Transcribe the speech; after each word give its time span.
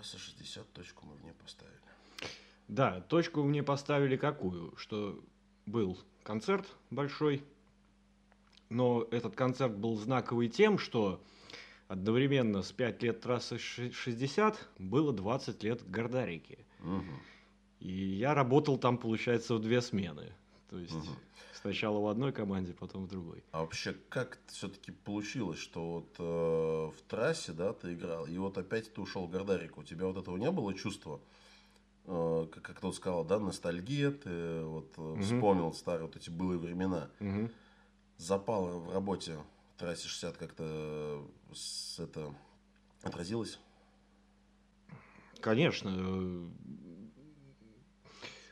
Трасса 0.00 0.18
60, 0.18 0.72
точку 0.72 1.04
мы 1.04 1.14
в 1.16 1.22
ней 1.22 1.34
поставили. 1.34 1.76
Да, 2.68 3.02
точку 3.02 3.42
мне 3.42 3.62
поставили 3.62 4.16
какую? 4.16 4.74
Что 4.78 5.22
был 5.66 5.98
концерт 6.22 6.66
большой, 6.88 7.44
но 8.70 9.06
этот 9.10 9.36
концерт 9.36 9.76
был 9.76 9.96
знаковый 9.96 10.48
тем, 10.48 10.78
что 10.78 11.22
одновременно 11.86 12.62
с 12.62 12.72
5 12.72 13.02
лет 13.02 13.20
трассы 13.20 13.58
60 13.58 14.68
было 14.78 15.12
20 15.12 15.62
лет 15.64 15.90
Гордарики. 15.90 16.64
Угу. 16.78 17.04
И 17.80 17.92
я 17.92 18.32
работал 18.32 18.78
там, 18.78 18.96
получается, 18.96 19.54
в 19.54 19.60
две 19.60 19.82
смены. 19.82 20.32
То 20.70 20.78
есть 20.78 20.94
Мгм. 20.94 21.16
сначала 21.52 21.98
в 21.98 22.06
одной 22.06 22.32
команде, 22.32 22.72
потом 22.72 23.06
в 23.06 23.08
другой. 23.08 23.42
А 23.50 23.62
вообще, 23.62 23.92
как 24.08 24.38
все-таки 24.46 24.92
получилось, 24.92 25.58
что 25.58 25.90
вот 25.94 26.14
э, 26.18 26.96
в 26.96 27.02
трассе, 27.08 27.52
да, 27.52 27.72
ты 27.72 27.94
играл, 27.94 28.26
и 28.26 28.38
вот 28.38 28.56
опять 28.56 28.94
ты 28.94 29.00
ушел 29.00 29.26
в 29.26 29.30
Гордарику. 29.30 29.80
У 29.80 29.84
тебя 29.84 30.06
вот 30.06 30.16
этого 30.16 30.36
не 30.36 30.48
было 30.52 30.72
чувства, 30.72 31.20
э, 32.04 32.46
как, 32.52 32.62
как 32.62 32.76
кто 32.78 32.92
сказал, 32.92 33.24
да, 33.24 33.40
ностальгия, 33.40 34.12
ты 34.12 34.62
вот 34.62 34.94
э, 34.96 35.00
Мгм. 35.00 35.22
вспомнил 35.22 35.72
старые 35.72 36.06
вот 36.06 36.14
эти 36.14 36.30
былые 36.30 36.60
времена. 36.60 37.10
Мгм. 37.18 37.50
Запал 38.16 38.78
в 38.78 38.92
работе 38.92 39.38
в 39.74 39.80
трассе 39.80 40.06
60 40.06 40.36
как-то 40.36 40.64
э, 41.50 41.54
с 41.54 41.98
это 41.98 42.32
отразилось? 43.02 43.58
Конечно. 45.40 45.90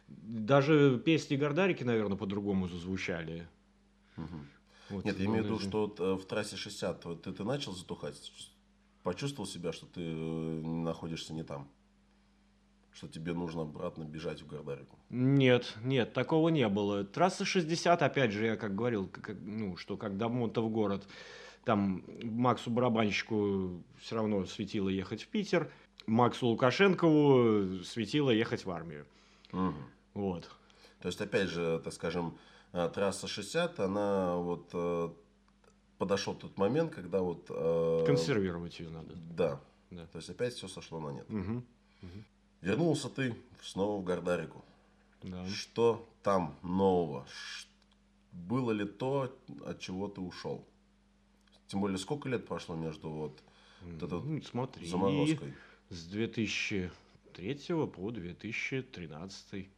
Даже 0.09 1.01
песни 1.05 1.37
Гордарики, 1.37 1.85
наверное, 1.85 2.17
по-другому 2.17 2.69
зазвучали. 2.69 3.49
Мгм. 4.17 4.47
Вот 4.91 5.05
Нет, 5.05 5.19
я 5.19 5.27
имею 5.27 5.43
в 5.43 5.47
виду, 5.47 5.59
что 5.59 5.95
э, 5.99 6.15
в 6.15 6.25
трассе 6.25 6.57
60 6.57 7.05
вот 7.05 7.23
ты, 7.23 7.33
ты 7.33 7.45
начал 7.45 7.73
затухать, 7.73 8.33
почувствовал 9.03 9.47
себя, 9.47 9.73
что 9.73 9.87
ты 9.87 10.01
э, 10.01 10.61
находишься 10.63 11.35
не 11.35 11.43
там, 11.43 11.69
что 12.93 13.07
тебе 13.07 13.35
нужно 13.35 13.63
обратно 13.63 14.05
бежать 14.05 14.41
в 14.41 14.47
Гордарику. 14.47 14.99
Нет, 15.11 15.77
нет, 15.83 16.15
такого 16.15 16.49
не 16.49 16.67
было. 16.69 17.05
Трасса 17.05 17.45
60, 17.45 18.03
опять 18.03 18.33
же, 18.33 18.47
я 18.47 18.57
как 18.57 18.75
говорил, 18.75 19.09
как- 19.09 19.37
ну, 19.43 19.77
что 19.77 19.99
когда 19.99 20.29
Монта 20.29 20.63
в 20.63 20.71
город, 20.71 21.07
там 21.65 22.03
Максу 22.23 22.71
Барабанщику 22.71 23.83
все 23.99 24.17
равно 24.17 24.47
светило 24.47 24.89
ехать 24.89 25.23
в 25.23 25.29
Питер, 25.29 25.71
Максу 26.07 26.47
Лукашенкову 26.47 27.85
светило 27.85 28.31
ехать 28.31 28.65
в 28.65 28.71
армию. 28.71 29.05
Мгм. 29.53 29.75
Вот. 30.19 30.51
То 31.01 31.07
есть, 31.09 31.21
опять 31.21 31.49
же, 31.49 31.81
так 31.85 31.93
скажем, 31.93 32.37
э, 32.73 32.89
трасса 32.93 33.29
60, 33.29 33.79
она 33.81 34.37
вот 34.37 34.69
э, 34.73 35.11
подошел 35.99 36.35
тот 36.35 36.57
момент, 36.59 36.93
когда 36.93 37.21
вот... 37.21 37.47
э, 37.51 38.05
Консервировать 38.05 38.81
ее 38.81 38.91
надо. 38.91 39.15
Да. 39.15 39.61
Да. 39.91 40.07
То 40.07 40.19
есть, 40.19 40.29
опять 40.31 40.55
все 40.55 40.67
сошло 40.67 40.99
на 41.01 41.11
нет. 41.13 41.31
Мгм, 41.31 41.65
Вернулся 42.63 43.09
ты 43.09 43.37
снова 43.63 44.01
в 44.01 44.05
Гордарику. 44.05 44.65
да. 45.23 45.47
Что 45.49 46.05
там 46.25 46.57
нового? 46.63 47.25
Было 48.33 48.73
ли 48.73 48.85
то, 48.85 49.33
от 49.65 49.79
чего 49.81 50.09
ты 50.09 50.21
ушел? 50.21 50.67
Тем 51.69 51.81
более, 51.81 51.99
сколько 51.99 52.29
лет 52.29 52.45
прошло 52.47 52.75
между 52.75 53.09
вот, 53.11 53.41
вот 53.83 54.03
этой 54.03 54.21
Ну, 54.21 54.43
смотри, 54.43 54.87
заморозкой? 54.89 55.55
с 55.91 56.05
2003 56.07 57.87
по 57.95 58.11
2013. 58.11 59.69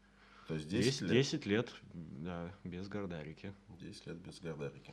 То 0.51 0.55
есть 0.55 0.67
10, 0.69 0.85
10, 0.85 1.03
лет? 1.03 1.11
10 1.13 1.47
лет, 1.47 1.75
да, 1.95 2.51
без 2.65 2.89
Гордарики. 2.89 3.53
10 3.81 4.07
лет 4.09 4.17
без 4.17 4.41
Гордарики. 4.41 4.93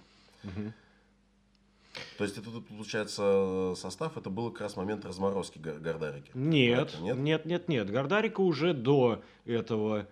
То 2.20 2.24
есть, 2.24 2.38
это 2.38 2.52
тут, 2.52 2.68
получается, 2.68 3.74
состав, 3.76 4.18
это 4.18 4.30
был 4.30 4.52
как 4.52 4.62
раз 4.62 4.76
момент 4.76 5.04
разморозки 5.04 5.58
Гор- 5.58 5.80
Гордарики. 5.80 6.30
Нет, 6.36 6.90
Это 6.94 7.02
нет? 7.02 7.18
нет, 7.18 7.46
нет, 7.46 7.68
нет. 7.70 7.90
Гордарика 7.90 8.42
уже 8.42 8.76
до 8.76 9.24
этого 9.46 10.08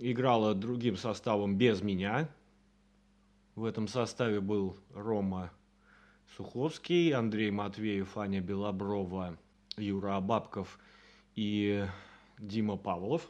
играла 0.00 0.54
другим 0.54 0.98
составом 0.98 1.56
без 1.56 1.80
меня. 1.80 2.28
В 3.54 3.64
этом 3.64 3.88
составе 3.88 4.40
был 4.42 4.76
Рома 4.92 5.50
Суховский, 6.36 7.14
Андрей 7.14 7.50
Матвеев, 7.50 8.18
Аня 8.18 8.42
Белоброва, 8.42 9.38
Юра 9.78 10.16
Абабков 10.18 10.78
и 11.36 11.86
Дима 12.38 12.76
Павлов. 12.76 13.26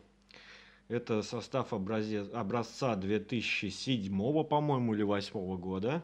Это 0.91 1.23
состав 1.23 1.73
образец, 1.73 2.27
образца 2.35 2.97
2007, 2.97 4.11
по-моему, 4.45 4.93
или 4.95 5.05
2008 5.05 5.57
года. 5.57 6.03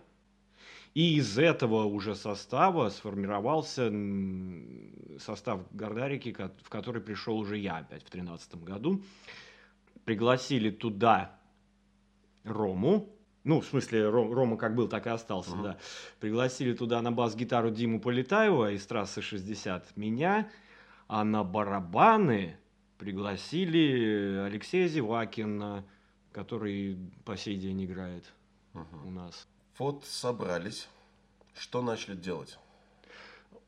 И 0.95 1.17
из 1.17 1.37
этого 1.39 1.85
уже 1.87 2.15
состава 2.15 2.89
сформировался 2.91 3.93
состав 5.19 5.61
Гордарики, 5.73 6.35
в 6.63 6.69
который 6.71 7.03
пришел 7.03 7.37
уже 7.37 7.59
я 7.59 7.79
опять 7.79 8.05
в 8.05 8.11
2013 8.13 8.55
году. 8.63 9.03
Пригласили 10.05 10.71
туда 10.71 11.37
Рому. 12.45 13.11
Ну, 13.43 13.61
в 13.63 13.67
смысле, 13.67 14.03
Ро- 14.09 14.33
Рома 14.33 14.57
как 14.57 14.77
был, 14.77 14.87
так 14.87 15.07
и 15.07 15.11
остался, 15.11 15.51
Мгм. 15.57 15.63
да. 15.65 15.79
Пригласили 16.21 16.75
туда 16.75 17.03
на 17.03 17.11
бас-гитару 17.11 17.71
Диму 17.73 18.01
Полетаева 18.01 18.71
из 18.71 18.87
трассы 18.87 19.21
60 19.21 19.97
меня, 19.97 20.49
а 21.09 21.25
на 21.25 21.43
барабаны 21.43 22.57
пригласили 22.99 24.39
Алексея 24.47 24.89
Зевакина, 24.89 25.85
который 26.33 26.99
по 27.25 27.37
сей 27.37 27.57
день 27.57 27.85
играет 27.85 28.25
Мгм. 28.73 29.07
у 29.07 29.11
нас. 29.11 29.47
Вот 29.79 30.05
собрались. 30.05 30.89
Что 31.55 31.83
начали 31.83 32.17
делать? 32.17 32.59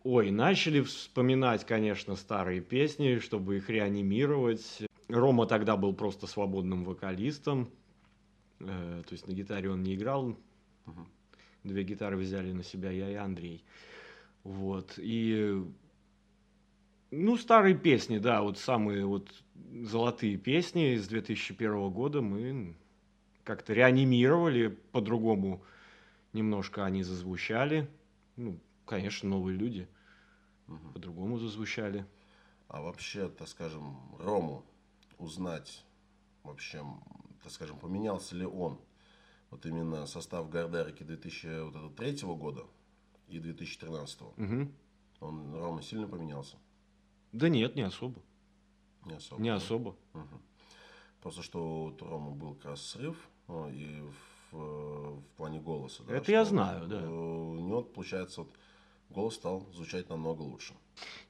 Ой, 0.04 0.30
начали 0.30 0.80
вспоминать, 0.80 1.64
конечно, 1.66 2.14
старые 2.16 2.60
песни, 2.60 3.18
чтобы 3.18 3.56
их 3.56 3.68
реанимировать. 3.68 4.82
Рома 5.08 5.46
тогда 5.46 5.76
был 5.76 5.94
просто 5.94 6.26
свободным 6.26 6.84
вокалистом. 6.84 7.70
Э, 8.60 9.02
то 9.06 9.12
есть 9.12 9.26
на 9.26 9.32
гитаре 9.32 9.70
он 9.70 9.82
не 9.82 9.94
играл. 9.94 10.36
Мгм. 10.86 11.08
Две 11.64 11.82
гитары 11.82 12.16
взяли 12.16 12.52
на 12.52 12.62
себя 12.62 12.90
я 12.90 13.10
и 13.10 13.14
Андрей. 13.14 13.64
Вот. 14.44 14.94
И 14.98 15.62
ну, 17.10 17.36
старые 17.36 17.74
песни, 17.76 18.18
да, 18.18 18.42
вот 18.42 18.58
самые 18.58 19.04
вот 19.06 19.30
золотые 19.82 20.36
песни 20.36 20.94
из 20.94 21.08
2001 21.08 21.90
года 21.90 22.20
мы 22.20 22.74
как-то 23.44 23.72
реанимировали, 23.72 24.68
по-другому 24.92 25.62
немножко 26.32 26.84
они 26.84 27.02
зазвучали. 27.02 27.88
Ну, 28.36 28.58
конечно, 28.84 29.28
новые 29.28 29.56
люди 29.56 29.88
Мгм. 30.66 30.92
по-другому 30.92 31.38
зазвучали. 31.38 32.04
А 32.68 32.82
вообще, 32.82 33.28
так 33.28 33.48
скажем, 33.48 33.96
Рому 34.18 34.64
узнать, 35.16 35.84
вообще, 36.42 36.84
так 37.42 37.50
скажем, 37.50 37.78
поменялся 37.78 38.36
ли 38.36 38.44
он? 38.44 38.78
Вот 39.50 39.64
именно 39.64 40.06
состав 40.06 40.50
Гордарики 40.50 41.02
2003 41.02 42.34
года 42.36 42.66
и 43.28 43.38
2013. 43.38 44.34
Мгм. 44.36 44.70
Он, 45.20 45.54
Рома, 45.54 45.80
сильно 45.82 46.06
поменялся? 46.06 46.58
Да 47.32 47.48
нет, 47.48 47.76
не 47.76 47.82
особо. 47.82 48.20
Не 49.04 49.14
особо. 49.14 49.42
Не 49.42 49.48
особо. 49.50 49.96
Мгм. 50.12 50.40
Просто 51.20 51.42
что 51.42 51.94
у 52.00 52.04
Ромы 52.04 52.32
был 52.32 52.54
как 52.54 52.66
раз 52.66 52.82
срыв 52.82 53.16
ну, 53.48 53.68
и 53.70 54.00
в, 54.52 54.56
э, 54.56 54.56
в 54.56 55.36
плане 55.36 55.60
голоса. 55.60 56.02
да, 56.04 56.16
Это 56.16 56.30
я 56.30 56.44
знаю, 56.44 56.86
да. 56.86 57.00
э, 57.00 57.06
У 57.08 57.54
него, 57.56 57.82
получается, 57.82 58.42
вот, 58.42 58.50
голос 59.10 59.34
стал 59.34 59.66
звучать 59.72 60.08
намного 60.08 60.42
лучше. 60.42 60.74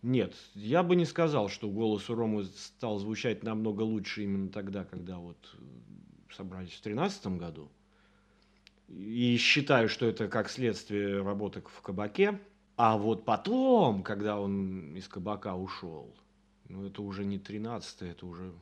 Нет, 0.03 0.35
я 0.55 0.83
бы 0.83 0.97
не 0.97 1.05
сказал, 1.05 1.49
что 1.49 1.69
голос 1.71 2.09
у 2.11 2.15
Ромы 2.15 2.45
стал 2.45 2.99
звучать 2.99 3.43
намного 3.43 3.83
лучше 3.83 4.25
именно 4.25 4.49
тогда, 4.49 4.85
когда 4.85 5.19
вот 5.19 5.39
э, 5.55 6.35
собрались 6.35 6.73
в 6.73 6.81
тринадцатом 6.81 7.39
году. 7.39 7.71
И 8.89 9.37
считаю, 9.37 9.89
что 9.89 10.07
это 10.07 10.29
как 10.29 10.49
следствие 10.49 11.23
работы 11.23 11.63
в 11.63 11.83
кабаке. 11.83 12.41
А 12.79 12.97
вот 12.97 13.25
потом, 13.25 14.05
когда 14.05 14.39
он 14.39 14.95
из 14.95 15.09
кабака 15.09 15.55
ушел, 15.55 16.15
ну 16.69 16.87
это 16.87 17.03
уже 17.03 17.25
не 17.25 17.37
тринадцатый, 17.41 18.11
это 18.11 18.25
уже, 18.25 18.53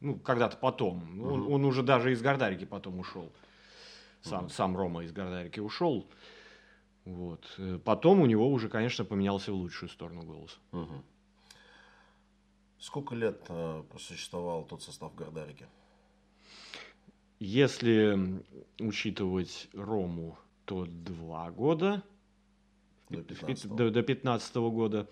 ну 0.00 0.18
когда-то 0.18 0.56
потом. 0.56 1.18
Ну, 1.18 1.34
Он, 1.34 1.52
он 1.52 1.64
уже 1.66 1.82
даже 1.82 2.12
из 2.12 2.22
Гордарики 2.22 2.64
потом 2.64 2.98
ушел. 2.98 3.30
Сам, 4.22 4.48
сам 4.48 4.74
Рома 4.74 5.04
из 5.04 5.12
Гордарики 5.12 5.60
ушел. 5.60 6.06
Вот. 7.04 7.44
Э, 7.58 7.78
Потом 7.84 8.20
у 8.20 8.26
него 8.26 8.48
уже, 8.48 8.70
конечно, 8.70 9.04
поменялся 9.04 9.52
в 9.52 9.56
лучшую 9.56 9.90
сторону 9.90 10.22
голос. 10.22 10.58
Мгм. 10.70 11.04
Сколько 12.78 13.14
лет 13.14 13.44
э, 13.48 13.82
просуществовал 13.90 14.64
тот 14.64 14.82
состав 14.82 15.14
Гордарики? 15.14 15.66
Если 17.38 18.42
учитывать 18.78 19.68
Рому, 19.74 20.38
то 20.64 20.86
два 20.86 21.50
года. 21.50 22.02
До 23.16 23.34
В 23.34 23.38
пят- 23.40 23.48
15-го. 23.50 23.74
До, 23.76 23.90
до 23.90 24.02
15 24.02 24.54
года. 24.56 25.08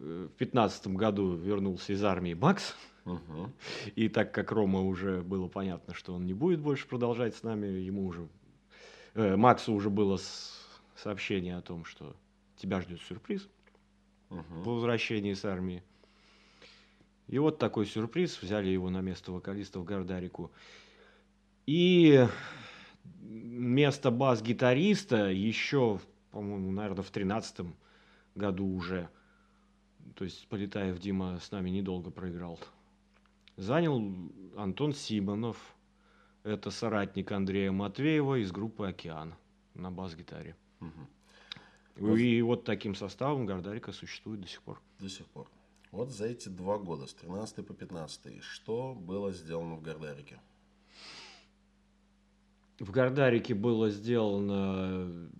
Э, 0.00 0.28
В 0.30 0.36
15 0.36 0.86
году 0.88 1.34
вернулся 1.34 1.92
из 1.92 2.02
армии 2.04 2.34
Макс. 2.34 2.74
Мгм. 3.04 3.52
И 3.96 4.08
так 4.08 4.32
как 4.32 4.52
Рома 4.52 4.80
уже 4.80 5.22
было 5.22 5.48
понятно, 5.48 5.92
что 5.94 6.14
он 6.14 6.24
не 6.26 6.34
будет 6.34 6.60
больше 6.60 6.86
продолжать 6.86 7.34
с 7.34 7.42
нами, 7.42 7.66
ему 7.66 8.06
уже... 8.06 8.28
э, 9.14 9.34
Максу 9.36 9.72
уже 9.72 9.90
было 9.90 10.18
сообщение 10.96 11.56
о 11.56 11.62
том, 11.62 11.84
что 11.84 12.14
тебя 12.56 12.80
ждет 12.80 13.00
сюрприз 13.02 13.48
Мгм. 14.30 14.62
по 14.64 14.74
возвращении 14.74 15.34
с 15.34 15.44
армии. 15.44 15.82
И 17.28 17.38
вот 17.38 17.58
такой 17.58 17.86
сюрприз, 17.86 18.40
взяли 18.42 18.68
его 18.68 18.88
на 18.90 19.00
место 19.00 19.32
вокалиста 19.32 19.80
в 19.80 19.84
Гардарику. 19.84 20.52
И 21.66 22.24
место 23.20 24.10
бас-гитариста 24.10 25.30
еще, 25.30 25.98
по-моему, 26.32 26.72
наверное, 26.72 27.04
в 27.04 27.10
тринадцатом 27.10 27.76
году 28.34 28.66
уже, 28.66 29.08
то 30.16 30.24
есть 30.24 30.48
Полетаев 30.48 30.98
Дима 30.98 31.38
с 31.38 31.50
нами 31.52 31.70
недолго 31.70 32.10
проиграл, 32.10 32.58
занял 33.56 34.02
Антон 34.56 34.94
Симонов, 34.94 35.76
это 36.42 36.70
соратник 36.70 37.30
Андрея 37.30 37.70
Матвеева 37.70 38.40
из 38.40 38.50
группы 38.50 38.88
«Океан» 38.88 39.34
на 39.74 39.90
бас-гитаре. 39.92 40.56
Мгм. 40.80 42.18
И 42.18 42.42
вот 42.42 42.64
таким 42.64 42.94
составом 42.94 43.46
Гардарика 43.46 43.92
существует 43.92 44.40
до 44.40 44.48
сих 44.48 44.62
пор. 44.62 44.80
До 44.98 45.08
сих 45.08 45.26
пор. 45.26 45.48
Вот 45.92 46.10
за 46.10 46.26
эти 46.26 46.48
два 46.48 46.78
года, 46.78 47.06
с 47.06 47.12
13 47.12 47.66
по 47.66 47.74
15, 47.74 48.42
что 48.42 48.94
было 48.94 49.30
сделано 49.30 49.76
в 49.76 49.82
Гардарике? 49.82 50.40
В 52.78 52.90
Гардарике 52.90 53.54
было 53.54 53.90
сделано 53.90 55.30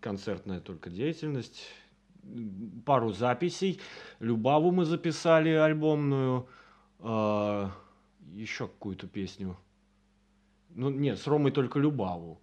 концертная 0.00 0.60
только 0.60 0.90
деятельность, 0.90 1.66
пару 2.84 3.12
записей. 3.12 3.80
Любаву 4.18 4.70
мы 4.70 4.84
записали 4.84 5.50
альбомную, 5.50 6.48
а, 6.98 7.72
еще 8.32 8.68
какую-то 8.68 9.06
песню. 9.06 9.56
Ну, 10.70 10.90
нет, 10.90 11.18
с 11.18 11.26
Ромой 11.26 11.52
только 11.52 11.78
Любаву. 11.78 12.40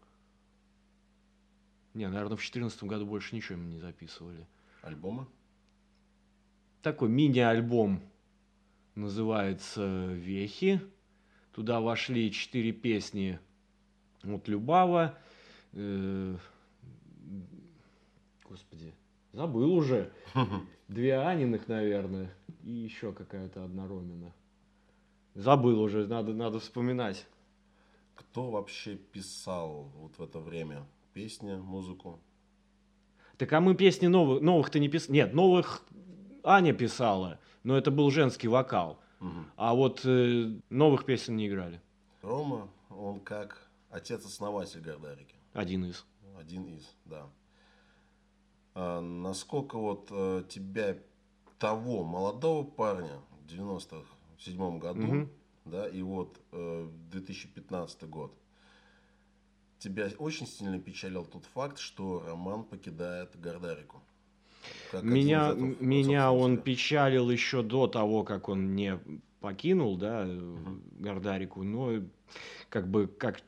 Не, 1.94 2.06
наверное, 2.08 2.36
в 2.36 2.40
2014 2.40 2.84
году 2.84 3.06
больше 3.06 3.36
ничего 3.36 3.60
мы 3.60 3.66
не 3.66 3.78
записывали. 3.78 4.48
Альбомы? 4.82 5.28
Такой 6.82 7.10
мини-альбом 7.10 8.02
называется 8.96 10.08
«Вехи». 10.14 10.82
Туда 11.54 11.80
вошли 11.80 12.32
четыре 12.32 12.72
песни 12.72 13.40
от 14.24 14.48
Любава. 14.48 15.18
Э, 15.74 16.36
Господи, 18.48 18.94
забыл 19.32 19.74
уже. 19.74 20.12
Две 20.88 21.18
Аниных, 21.18 21.68
наверное, 21.68 22.34
и 22.64 22.72
еще 22.72 23.14
какая-то 23.14 23.64
одна 23.64 23.88
Ромина. 23.88 24.34
Забыл 25.36 25.82
уже, 25.82 26.08
надо, 26.08 26.34
надо 26.34 26.60
вспоминать. 26.60 27.26
Кто 28.16 28.52
вообще 28.52 28.96
писал 28.96 29.92
вот 29.96 30.18
в 30.18 30.24
это 30.24 30.40
время 30.40 30.86
песни, 31.14 31.56
музыку? 31.56 32.20
Так 33.38 33.52
а 33.54 33.60
мы 33.60 33.76
песни 33.76 34.08
новых, 34.08 34.42
новых-то 34.42 34.78
не 34.80 34.90
писали. 34.90 35.14
Нет, 35.14 35.34
новых 35.34 35.84
Аня 36.44 36.74
писала, 36.74 37.40
но 37.64 37.76
это 37.76 37.90
был 37.90 38.12
женский 38.12 38.48
вокал. 38.48 39.00
Мгм. 39.20 39.48
А 39.56 39.74
вот 39.74 40.02
э, 40.06 40.52
новых 40.70 41.06
песен 41.06 41.36
не 41.38 41.48
играли. 41.48 41.82
Рома, 42.22 42.70
он 42.90 43.20
как 43.20 43.68
отец-основатель 43.90 44.82
Гардарики. 44.82 45.36
Один 45.54 45.86
из. 45.86 46.06
Один 46.40 46.66
из, 46.66 46.90
да. 47.06 47.30
А 48.76 49.02
насколько 49.02 49.78
вот 49.78 50.08
э, 50.12 50.44
тебя, 50.50 50.98
того 51.60 52.04
молодого 52.04 52.64
парня 52.64 53.20
в 53.42 53.48
97 53.48 54.80
году, 54.80 55.00
Мгм. 55.00 55.30
да, 55.66 55.88
и 55.88 56.02
вот 56.02 56.40
э, 56.52 56.90
2015 57.12 58.04
год, 58.10 58.34
тебя 59.78 60.10
очень 60.18 60.48
сильно 60.48 60.80
печалил 60.80 61.26
тот 61.26 61.46
факт, 61.46 61.78
что 61.78 62.24
Роман 62.26 62.64
покидает 62.64 63.40
Гардарику? 63.40 64.02
Как 64.92 65.04
Меня, 65.04 65.52
этого, 65.52 65.76
меня 65.80 66.32
он 66.32 66.58
печалил 66.58 67.30
еще 67.30 67.64
до 67.64 67.88
того, 67.88 68.24
как 68.24 68.50
он 68.50 68.76
не 68.76 68.98
покинул, 69.40 69.98
да, 69.98 70.24
э, 70.26 70.56
Гардарику. 71.00 71.64
Но 71.64 72.02
как 72.70 72.88
бы 72.90 73.08
как 73.08 73.42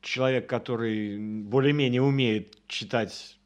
человек, 0.00 0.48
который 0.48 1.18
более-менее 1.42 2.02
умеет 2.02 2.58
читать, 2.66 3.38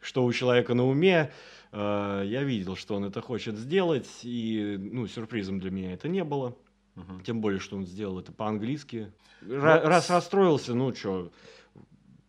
что 0.00 0.24
у 0.24 0.32
человека 0.32 0.74
на 0.74 0.86
уме, 0.86 1.32
э, 1.72 2.22
я 2.26 2.42
видел, 2.42 2.76
что 2.76 2.96
он 2.96 3.04
это 3.04 3.20
хочет 3.20 3.56
сделать, 3.56 4.08
и 4.22 4.76
ну, 4.78 5.06
сюрпризом 5.06 5.60
для 5.60 5.70
меня 5.70 5.92
это 5.94 6.08
не 6.08 6.24
было. 6.24 6.56
Мгм. 6.94 7.22
Тем 7.24 7.40
более, 7.40 7.58
что 7.60 7.76
он 7.76 7.86
сделал 7.86 8.18
это 8.20 8.32
по-английски. 8.32 9.12
Ра- 9.42 9.80
Ну, 9.82 9.88
раз 9.88 10.10
расстроился, 10.10 10.74
ну 10.74 10.94
что, 10.94 11.32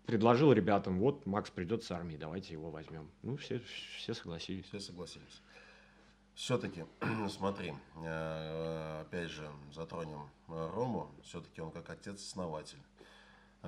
предложил 0.06 0.52
ребятам, 0.54 1.00
вот 1.00 1.26
Макс 1.26 1.50
придет 1.50 1.84
с 1.84 1.92
армии, 1.92 2.18
давайте 2.18 2.54
его 2.54 2.72
возьмем. 2.72 3.10
Ну, 3.24 3.38
все, 3.38 3.62
все 3.98 4.14
согласились. 4.14 4.66
Все 4.66 4.80
согласились. 4.80 5.42
Все-таки, 6.34 6.84
смотри, 7.30 7.74
э, 8.04 9.02
опять 9.02 9.30
же, 9.30 9.48
затронем 9.74 10.30
э, 10.50 10.70
Рому. 10.74 11.12
Все-таки 11.24 11.62
он 11.62 11.72
как 11.72 11.90
отец-основатель. 11.90 12.80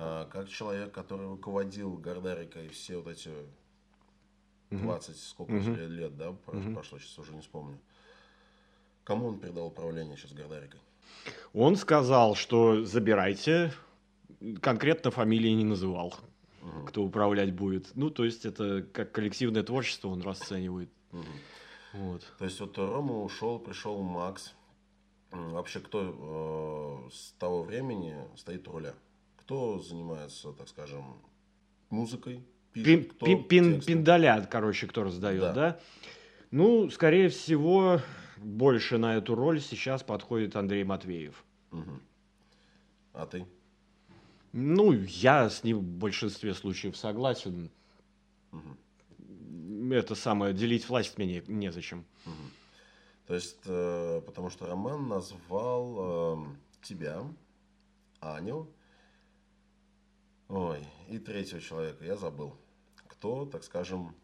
Э, 0.00 0.26
Как 0.30 0.48
человек, 0.48 0.92
который 0.92 1.26
руководил 1.26 1.94
Гардарикой 1.96 2.68
все 2.68 2.98
вот 2.98 3.08
эти 3.08 3.30
20, 4.70 5.16
сколько 5.16 5.52
Мгм. 5.52 5.72
уже 5.72 5.86
лет, 5.88 6.16
да, 6.16 6.36
Мгм. 6.46 6.74
прошло, 6.74 6.98
сейчас 6.98 7.18
уже 7.18 7.34
не 7.34 7.40
вспомню. 7.40 7.78
Кому 9.04 9.26
он 9.26 9.40
передал 9.40 9.66
управление 9.66 10.16
сейчас 10.16 10.32
Гардарикой? 10.32 10.80
Он 11.52 11.74
сказал, 11.76 12.34
что 12.36 12.84
забирайте, 12.84 13.72
конкретно 14.60 15.10
фамилии 15.10 15.50
не 15.50 15.64
называл, 15.64 16.14
Мгм. 16.60 16.86
кто 16.86 17.02
управлять 17.02 17.52
будет. 17.52 17.90
Ну, 17.96 18.10
то 18.10 18.24
есть 18.24 18.44
это 18.46 18.82
как 18.92 19.10
коллективное 19.10 19.62
творчество 19.64 20.08
он 20.08 20.22
расценивает. 20.22 20.90
Мгм. 21.10 21.24
Вот. 21.94 22.22
То 22.38 22.44
есть 22.44 22.60
вот 22.60 22.78
Рома 22.78 23.24
ушел, 23.24 23.58
пришел 23.58 24.00
Макс. 24.02 24.54
Вообще, 25.32 25.80
кто 25.80 27.06
э, 27.08 27.10
с 27.10 27.32
того 27.38 27.62
времени 27.62 28.14
стоит 28.36 28.68
у 28.68 28.72
руля? 28.72 28.94
Кто 29.48 29.78
занимается, 29.78 30.52
так 30.52 30.68
скажем, 30.68 31.16
музыкой? 31.88 32.44
Пишет, 32.74 33.14
кто 33.14 33.24
пин- 33.24 33.48
пин- 33.48 33.72
тексты? 33.76 33.92
пиндаля, 33.94 34.46
короче, 34.50 34.86
кто 34.86 35.04
раздает, 35.04 35.40
Да. 35.40 35.52
да. 35.54 35.80
Ну, 36.50 36.90
скорее 36.90 37.30
всего, 37.30 38.02
больше 38.36 38.98
на 38.98 39.16
эту 39.16 39.34
роль 39.34 39.62
сейчас 39.62 40.02
подходит 40.02 40.54
Андрей 40.54 40.84
Матвеев. 40.84 41.42
Мгм. 41.70 42.02
А 43.14 43.24
ты? 43.24 43.46
Ну, 44.52 44.92
я 44.92 45.48
с 45.48 45.64
ним 45.64 45.78
в 45.78 45.82
большинстве 45.98 46.52
случаев 46.52 46.94
согласен. 46.94 47.70
Мгм. 48.50 49.92
Это 49.92 50.14
самое, 50.14 50.52
делить 50.52 50.86
власть 50.90 51.16
мне 51.16 51.42
незачем. 51.46 52.04
Мгм. 52.26 52.50
То 53.26 53.34
есть, 53.34 53.60
э, 53.64 54.20
потому 54.26 54.50
что 54.50 54.66
Роман 54.66 55.08
назвал 55.08 56.34
эм, 56.34 56.58
тебя, 56.82 57.22
Аню, 58.20 58.68
ой, 60.48 60.86
и 61.08 61.18
третьего 61.18 61.60
человека, 61.60 62.04
я 62.04 62.16
забыл. 62.16 62.56
Кто, 63.06 63.46
так 63.46 63.64
скажем, 63.64 64.14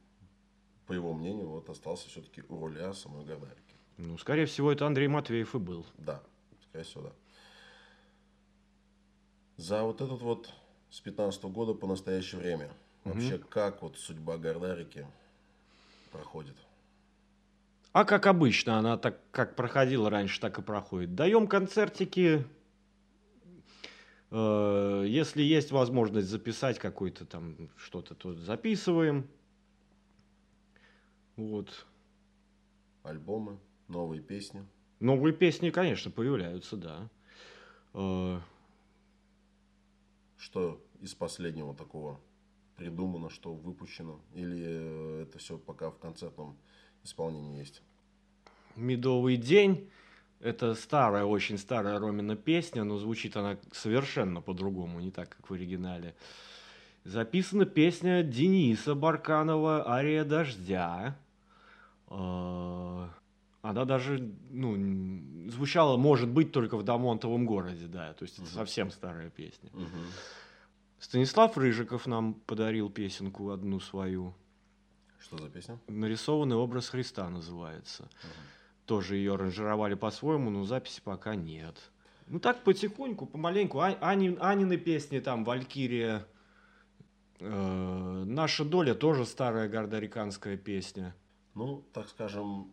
по 0.87 0.93
его 0.93 1.13
мнению, 1.15 1.49
вот 1.49 1.69
остался 1.71 2.09
все-таки 2.09 2.43
у 2.49 2.59
руля 2.59 2.93
самой 2.93 3.25
Гардарики. 3.25 3.75
Ну, 3.97 4.19
скорее 4.19 4.47
всего, 4.47 4.73
это 4.73 4.87
Андрей 4.87 5.09
Матвеев 5.09 5.55
и 5.55 5.59
был. 5.59 5.87
Да, 5.99 6.23
скорее 6.69 6.85
всего, 6.85 7.03
да. 7.03 7.13
За 9.57 9.83
вот 9.83 10.01
этот 10.01 10.21
вот 10.21 10.53
с 10.91 11.01
15 11.01 11.45
года 11.45 11.75
по 11.75 11.87
настоящее 11.87 12.41
время, 12.41 12.71
вообще 13.05 13.39
как 13.39 13.83
вот 13.83 13.97
судьба 13.99 14.37
Гардарики 14.37 15.07
проходит? 16.11 16.57
А 17.93 18.05
как 18.05 18.27
обычно, 18.27 18.79
она 18.79 18.97
так 18.97 19.21
как 19.31 19.55
проходила 19.55 20.11
раньше, 20.11 20.41
так 20.41 20.59
и 20.59 20.63
проходит. 20.63 21.15
Даем 21.15 21.47
концертики. 21.47 22.45
Э, 24.37 25.05
Если 25.07 25.43
есть 25.43 25.71
возможность 25.71 26.27
записать 26.27 26.81
какой-то 26.81 27.25
там 27.25 27.57
что-то, 27.77 28.17
то 28.17 28.35
записываем. 28.35 29.29
Вот. 31.37 31.87
Альбомы, 33.05 33.59
новые 33.87 34.21
песни. 34.21 34.67
Новые 34.99 35.33
песни, 35.33 35.71
конечно, 35.71 36.11
появляются, 36.11 36.77
да. 36.77 37.09
Э, 37.93 38.41
Что 40.37 40.83
из 41.01 41.15
последнего 41.15 41.73
такого 41.73 42.21
придумано, 42.77 43.31
что 43.31 43.55
выпущено? 43.55 44.21
Или 44.35 44.65
э, 44.67 45.23
это 45.29 45.39
все 45.39 45.59
пока 45.59 45.93
в 45.93 45.99
концертном 45.99 46.57
исполнении 47.05 47.59
есть? 47.61 47.83
Медовый 48.75 49.37
день. 49.37 49.89
Это 50.45 50.75
старая, 50.75 51.25
очень 51.25 51.57
старая 51.57 51.99
Ромина 51.99 52.37
песня, 52.37 52.85
но 52.85 52.99
звучит 52.99 53.35
она 53.35 53.57
совершенно 53.73 54.43
по-другому, 54.43 55.01
не 55.01 55.11
так, 55.11 55.31
как 55.35 55.49
в 55.49 55.55
оригинале. 55.55 56.15
Записана 57.05 57.65
песня 57.65 58.23
Дениса 58.23 58.95
Барканова 58.95 59.91
«Ария 59.91 60.23
дождя». 60.23 61.17
Э, 62.11 63.09
Она 63.63 63.85
даже 63.87 64.31
ну, 64.51 65.49
звучала, 65.51 65.97
может 65.97 66.29
быть, 66.29 66.53
только 66.53 66.77
в 66.77 66.83
Домонтовом 66.83 67.47
городе, 67.47 67.87
да, 67.87 68.13
то 68.13 68.25
есть 68.25 68.35
это 68.35 68.43
Мгм. 68.43 68.53
совсем 68.53 68.91
старая 68.91 69.31
песня. 69.31 69.71
Мгм. 69.73 70.05
Станислав 70.99 71.57
Рыжиков 71.57 72.07
нам 72.07 72.35
подарил 72.35 72.91
песенку 72.91 73.49
одну 73.49 73.81
свою. 73.81 74.35
Что 75.19 75.39
за 75.39 75.49
песня? 75.49 75.79
Нарисованный 75.89 76.57
образ 76.57 76.91
Христа 76.91 77.31
называется. 77.31 78.07
Тоже 78.87 79.17
ее 79.17 79.35
аранжировали 79.35 79.95
по-своему, 79.95 80.51
но 80.51 80.65
записи 80.65 81.01
пока 81.03 81.35
нет. 81.35 81.77
Ну 82.27 82.39
так 82.39 82.63
потихоньку, 82.65 83.27
помаленьку. 83.27 83.81
А, 83.81 83.97
Ани, 84.01 84.37
Анины 84.41 84.77
песни, 84.77 85.19
там, 85.19 85.45
Валькирия, 85.45 86.27
э, 87.39 88.25
Наша 88.27 88.65
доля 88.65 88.95
тоже 88.95 89.27
старая 89.27 89.69
гордориканская 89.69 90.57
песня. 90.57 91.15
Ну, 91.55 91.85
так 91.93 92.09
скажем, 92.09 92.73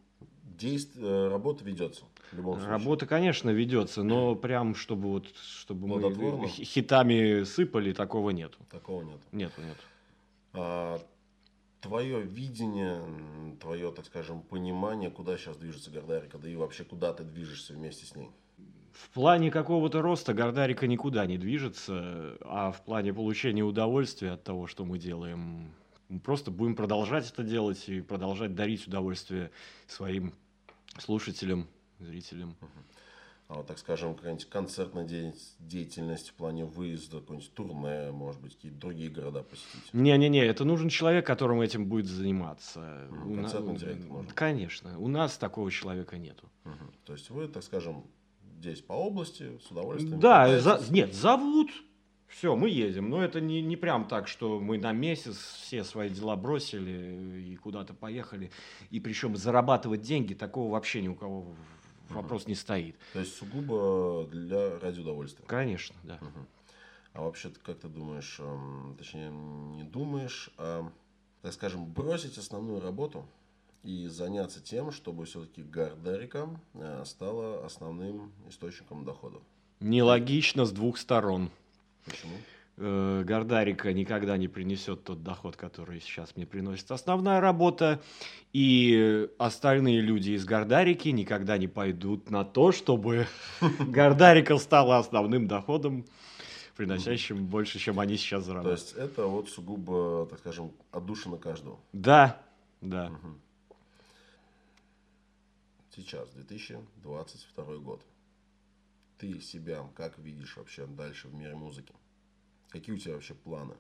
действие, 0.58 1.28
работа 1.28 1.64
ведется. 1.64 2.04
В 2.32 2.38
любом 2.38 2.56
случае. 2.56 2.72
Работа, 2.72 3.06
конечно, 3.06 3.50
ведется, 3.50 4.04
но 4.04 4.36
прям, 4.36 4.76
чтобы 4.76 5.10
вот, 5.10 5.28
чтобы 5.36 5.88
мы 5.88 6.48
хитами 6.48 7.44
сыпали, 7.44 7.94
такого 7.94 8.30
нету. 8.32 8.58
Такого 8.70 9.04
нет. 9.04 9.20
Нету, 9.32 9.62
нету. 9.62 9.82
А, 10.54 11.00
твое 11.82 12.22
видение, 12.22 13.02
твое, 13.60 13.92
так 13.92 14.06
скажем, 14.06 14.42
понимание, 14.42 15.10
куда 15.10 15.38
сейчас 15.38 15.58
движется 15.58 15.92
Гордарика, 15.92 16.38
да 16.38 16.48
и 16.48 16.56
вообще 16.56 16.84
куда 16.84 17.14
ты 17.14 17.24
движешься 17.24 17.74
вместе 17.74 18.06
с 18.06 18.16
ней? 18.16 18.30
В 18.94 19.10
плане 19.10 19.52
какого-то 19.52 20.02
роста 20.02 20.34
Гордарика 20.34 20.86
никуда 20.86 21.26
не 21.26 21.38
движется, 21.38 22.38
а 22.42 22.72
в 22.72 22.84
плане 22.84 23.14
получения 23.14 23.64
удовольствия 23.64 24.32
от 24.32 24.44
того, 24.44 24.68
что 24.68 24.86
мы 24.86 25.00
делаем, 25.00 25.72
мы 26.10 26.20
просто 26.20 26.52
будем 26.52 26.76
продолжать 26.76 27.32
это 27.32 27.44
делать 27.44 27.88
и 27.88 28.02
продолжать 28.02 28.54
дарить 28.54 28.88
удовольствие 28.88 29.50
своим 29.88 30.34
слушателям, 31.00 31.68
зрителям. 32.00 32.56
Вот, 32.60 32.70
так 33.68 33.78
скажем, 33.80 34.16
какая-нибудь 34.16 34.46
концертная 34.50 35.04
де- 35.06 35.34
деятельность 35.60 36.30
в 36.30 36.34
плане 36.34 36.66
выезда, 36.66 37.20
какое-нибудь 37.20 37.54
турне, 37.54 38.12
может 38.12 38.42
быть, 38.42 38.56
какие-то 38.56 38.78
другие 38.80 39.10
города 39.10 39.44
посетить? 39.44 39.94
Не-не-не, 39.94 40.40
это 40.46 40.64
нужен 40.64 40.90
человек, 40.90 41.26
которым 41.28 41.60
этим 41.62 41.86
будет 41.86 42.08
заниматься. 42.08 43.08
У 43.26 43.36
на- 43.36 43.42
концертный 43.44 43.76
директор 43.76 44.10
нужен. 44.12 44.32
Конечно, 44.34 44.98
у 45.00 45.08
нас 45.08 45.38
такого 45.38 45.70
человека 45.72 46.18
нету. 46.18 46.50
Мгм. 46.64 46.92
То 47.06 47.14
есть 47.14 47.30
вы, 47.30 47.48
так 47.48 47.64
скажем, 47.64 48.06
здесь 48.60 48.82
по 48.82 48.94
области 48.94 49.58
с 49.68 49.70
удовольствием. 49.72 50.20
Да, 50.20 50.60
за- 50.60 50.82
нет, 50.90 51.14
зовут. 51.14 51.70
Все, 52.28 52.56
мы 52.56 52.70
едем. 52.70 53.10
Но 53.10 53.22
это 53.22 53.42
не, 53.42 53.62
не 53.62 53.76
прям 53.76 54.08
так, 54.08 54.30
что 54.30 54.62
мы 54.62 54.78
на 54.78 54.94
месяц 54.94 55.36
все 55.38 55.84
свои 55.84 56.10
дела 56.10 56.38
бросили 56.38 57.42
и 57.52 57.56
куда-то 57.58 57.94
поехали. 57.94 58.52
И 58.90 59.02
причем 59.02 59.36
зарабатывать 59.36 60.02
деньги, 60.02 60.34
такого 60.34 60.72
вообще 60.72 61.02
ни 61.02 61.10
у 61.10 61.16
кого 61.16 61.54
в- 62.12 62.16
вопрос 62.16 62.48
не 62.48 62.56
стоит. 62.56 62.96
То 63.14 63.20
есть 63.20 63.36
сугубо 63.36 64.28
для 64.32 64.80
ради 64.80 65.00
удовольствия. 65.00 65.46
Конечно, 65.48 65.96
да. 66.04 66.18
Мгм. 66.22 66.48
А 67.14 67.22
вообще, 67.24 67.52
как 67.64 67.80
ты 67.80 67.88
думаешь, 67.90 68.38
эм, 68.40 68.96
точнее, 68.98 69.30
не 69.32 69.84
думаешь, 69.84 70.50
а, 70.58 70.90
так 71.42 71.54
скажем, 71.54 71.86
бросить 71.86 72.38
основную 72.38 72.80
работу 72.82 73.26
и 73.84 74.08
заняться 74.08 74.62
тем, 74.62 74.92
чтобы 74.92 75.26
все-таки 75.26 75.64
Гардарика 75.64 76.50
э, 76.76 77.04
стала 77.06 77.66
основным 77.66 78.32
источником 78.48 79.04
дохода? 79.04 79.40
Нелогично 79.80 80.66
с 80.66 80.72
двух 80.72 80.98
сторон. 80.98 81.50
Почему? 82.06 82.38
Э, 82.78 83.24
Гордарика 83.26 83.94
никогда 83.94 84.38
не 84.38 84.48
принесет 84.48 85.04
тот 85.04 85.24
доход, 85.24 85.56
который 85.56 86.00
сейчас 86.00 86.36
мне 86.36 86.46
приносит 86.46 86.90
основная 86.92 87.40
работа. 87.42 88.02
И 88.54 89.30
остальные 89.38 90.02
люди 90.02 90.32
из 90.32 90.46
Гордарики 90.46 91.10
никогда 91.10 91.58
не 91.58 91.68
пойдут 91.68 92.30
на 92.30 92.44
то, 92.44 92.72
чтобы 92.72 93.28
Гордарика 93.80 94.58
стала 94.58 94.98
основным 94.98 95.48
доходом, 95.48 96.06
приносящим 96.76 97.46
больше, 97.46 97.78
чем 97.78 98.00
они 98.00 98.18
сейчас 98.18 98.44
То 98.44 98.48
зарабатывают. 98.48 98.80
есть 98.82 98.94
это 98.94 99.26
вот 99.28 99.50
сугубо, 99.50 100.28
так 100.30 100.40
скажем, 100.40 100.72
отдушина 100.92 101.38
каждого. 101.38 101.80
Да, 101.94 102.42
да. 102.80 103.12
Сейчас, 105.94 106.30
2022 106.30 107.78
год. 107.78 108.02
Ты 109.18 109.40
себя 109.42 109.88
как 109.96 110.18
видишь 110.18 110.58
вообще 110.58 110.88
дальше 110.88 111.28
в 111.28 111.36
мире 111.36 111.54
музыки? 111.54 111.94
Какие 112.72 112.96
у 112.96 112.98
тебя 112.98 113.14
вообще 113.14 113.34
планы? 113.34 113.76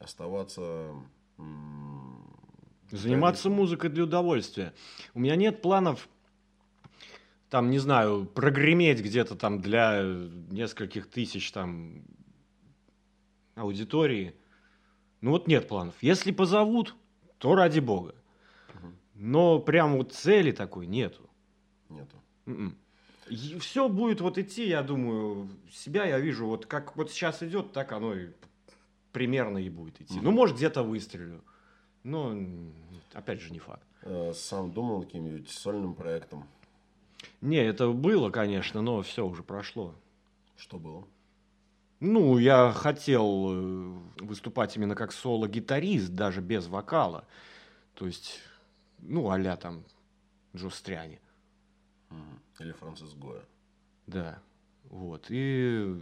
Оставаться... 0.00 0.92
Заниматься 2.90 3.50
музыкой 3.50 3.90
для 3.90 4.04
удовольствия. 4.04 4.74
У 5.14 5.20
меня 5.20 5.36
нет 5.36 5.60
планов, 5.60 6.08
там, 7.50 7.70
не 7.70 7.78
знаю, 7.78 8.24
прогреметь 8.24 9.00
где-то 9.00 9.36
там 9.36 9.60
для 9.60 10.02
нескольких 10.50 11.08
тысяч 11.08 11.52
там 11.52 12.02
аудитории. 13.54 14.34
Ну 15.20 15.32
вот 15.32 15.48
нет 15.48 15.68
планов. 15.68 15.94
Если 16.00 16.32
позовут, 16.32 16.96
то 17.38 17.54
ради 17.54 17.80
бога. 17.80 18.14
Но 19.14 19.58
прям 19.58 19.96
вот 19.96 20.12
цели 20.12 20.52
такой 20.52 20.86
нету. 20.86 21.28
Нету. 21.90 22.16
Все 23.60 23.88
будет 23.88 24.20
вот 24.20 24.38
идти, 24.38 24.68
я 24.68 24.82
думаю, 24.82 25.48
себя 25.70 26.04
я 26.04 26.18
вижу, 26.18 26.46
вот 26.46 26.66
как 26.66 26.96
вот 26.96 27.10
сейчас 27.10 27.42
идет, 27.42 27.72
так 27.72 27.92
оно 27.92 28.14
и 28.14 28.28
примерно 29.12 29.58
и 29.58 29.68
будет 29.68 30.00
идти. 30.00 30.14
Мгм. 30.14 30.24
Ну, 30.24 30.30
может, 30.32 30.56
где-то 30.56 30.82
выстрелю. 30.82 31.42
Но, 32.04 32.36
опять 33.12 33.40
же, 33.40 33.52
не 33.52 33.58
факт. 33.58 33.86
Э, 34.02 34.32
Сам 34.34 34.70
думал 34.72 35.02
каким-нибудь 35.02 35.50
сольным 35.50 35.94
проектом? 35.94 36.46
Не, 37.40 37.58
это 37.58 37.90
было, 37.90 38.30
конечно, 38.30 38.80
но 38.82 39.02
все 39.02 39.26
уже 39.26 39.42
прошло. 39.42 39.94
Что 40.56 40.78
было? 40.78 41.06
Ну, 42.00 42.38
я 42.38 42.72
хотел 42.72 43.48
э, 43.50 43.98
выступать 44.20 44.76
именно 44.76 44.94
как 44.94 45.12
соло-гитарист, 45.12 46.14
даже 46.14 46.40
без 46.40 46.68
вокала. 46.68 47.26
То 47.94 48.06
есть, 48.06 48.40
ну, 49.00 49.28
а 49.30 49.56
там 49.56 49.84
Джо 50.54 50.70
Стряни. 50.70 51.20
Или 52.58 52.72
Франциск 52.72 53.16
Гоя? 53.16 53.42
Да. 54.06 54.40
Вот. 54.84 55.26
И 55.28 56.00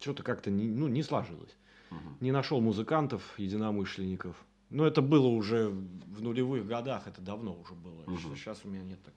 что-то 0.00 0.22
как-то 0.22 0.50
не, 0.50 0.68
ну, 0.68 0.88
не 0.88 1.02
сложилось. 1.02 1.56
Мгм. 1.90 2.18
Не 2.20 2.32
нашел 2.32 2.60
музыкантов, 2.60 3.22
единомышленников. 3.38 4.36
Но 4.70 4.86
это 4.86 5.00
было 5.00 5.26
уже 5.28 5.68
в 5.68 6.20
нулевых 6.20 6.66
годах, 6.66 7.06
это 7.06 7.22
давно 7.22 7.54
уже 7.54 7.74
было. 7.74 8.02
Мгм. 8.06 8.36
Сейчас 8.36 8.60
у 8.64 8.68
меня 8.68 8.82
нет 8.82 9.02
так. 9.02 9.14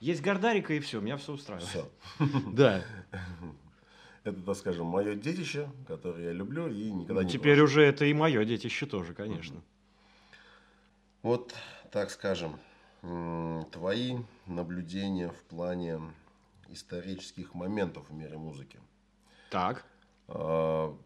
Есть 0.00 0.22
Гордарика 0.22 0.74
и 0.74 0.80
все, 0.80 1.00
меня 1.00 1.16
все 1.16 1.32
устраивает. 1.32 1.68
Все. 1.68 1.90
Да. 2.52 2.84
Это, 4.24 4.40
так 4.40 4.56
скажем, 4.56 4.86
мое 4.86 5.16
детище, 5.16 5.68
которое 5.88 6.26
я 6.26 6.32
люблю 6.32 6.68
и 6.68 6.92
никогда 6.92 7.24
не 7.24 7.28
Теперь 7.28 7.60
уже 7.60 7.82
это 7.82 8.04
и 8.04 8.14
мое 8.14 8.44
детище 8.44 8.86
тоже, 8.86 9.14
конечно. 9.14 9.60
Вот, 11.22 11.52
так 11.90 12.08
скажем, 12.10 12.60
твои 13.02 14.16
наблюдения 14.46 15.28
в 15.30 15.42
плане 15.44 16.00
исторических 16.68 17.54
моментов 17.54 18.08
в 18.08 18.14
мире 18.14 18.38
музыки. 18.38 18.80
Так. 19.50 19.84
А, 20.28 20.96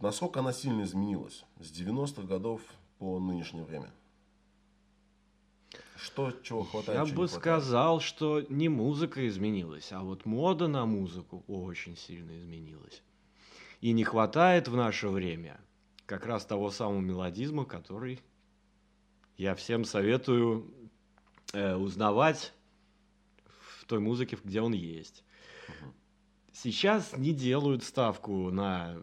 Насколько 0.00 0.40
она 0.40 0.52
сильно 0.52 0.82
изменилась 0.82 1.44
с 1.58 1.72
90-х 1.72 2.22
годов 2.22 2.62
по 2.98 3.18
нынешнее 3.18 3.64
время? 3.64 3.90
Что, 5.96 6.30
чего 6.30 6.62
хватает? 6.62 7.00
Я 7.00 7.04
чего 7.04 7.22
бы 7.22 7.28
хватает? 7.28 7.40
сказал, 7.40 8.00
что 8.00 8.40
не 8.48 8.68
музыка 8.68 9.26
изменилась, 9.26 9.90
а 9.90 10.02
вот 10.02 10.24
мода 10.24 10.68
на 10.68 10.86
музыку 10.86 11.42
очень 11.48 11.96
сильно 11.96 12.38
изменилась. 12.38 13.02
И 13.80 13.92
не 13.92 14.04
хватает 14.04 14.68
в 14.68 14.76
наше 14.76 15.08
время 15.08 15.60
как 16.06 16.26
раз 16.26 16.46
того 16.46 16.70
самого 16.70 17.00
мелодизма, 17.00 17.64
который 17.64 18.20
я 19.36 19.56
всем 19.56 19.84
советую 19.84 20.72
э, 21.52 21.74
узнавать 21.76 22.52
в 23.80 23.84
той 23.86 24.00
музыке, 24.00 24.38
где 24.42 24.60
он 24.60 24.72
есть. 24.72 25.24
Сейчас 26.52 27.16
не 27.16 27.32
делают 27.32 27.84
ставку 27.84 28.50
на 28.50 28.96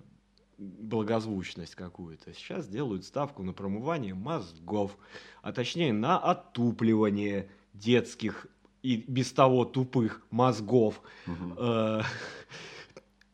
благозвучность 0.58 1.75
какую-то. 1.75 2.34
Сейчас 2.34 2.68
делают 2.68 3.06
ставку 3.06 3.44
на 3.44 3.54
промывание 3.54 4.14
мозгов, 4.14 4.98
а 5.42 5.52
точнее 5.52 5.94
на 5.94 6.18
отупливание 6.18 7.50
детских 7.74 8.48
и 8.84 8.98
без 9.08 9.32
того 9.32 9.66
тупых 9.66 10.22
мозгов. 10.30 11.02
Э, 11.58 12.02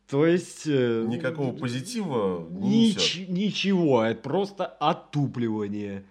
То 0.08 0.26
есть... 0.26 0.64
э, 0.66 1.06
Никакого 1.08 1.56
позитива 1.56 2.48
не 2.50 2.92
нич- 2.92 2.96
несет. 3.20 3.30
Ничего, 3.30 4.04
это 4.04 4.22
просто 4.22 4.66
отупливание. 4.66 6.06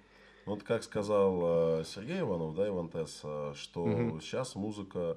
Вот 0.50 0.64
как 0.64 0.83
сказал 0.83 1.78
э, 1.80 1.85
Сергей 1.87 2.19
Иванов, 2.23 2.57
да, 2.57 2.66
Иван 2.66 2.88
Тесс, 2.88 3.21
э, 3.23 3.52
что 3.57 3.87
Мгм. 3.87 4.21
сейчас 4.21 4.57
музыка 4.57 5.16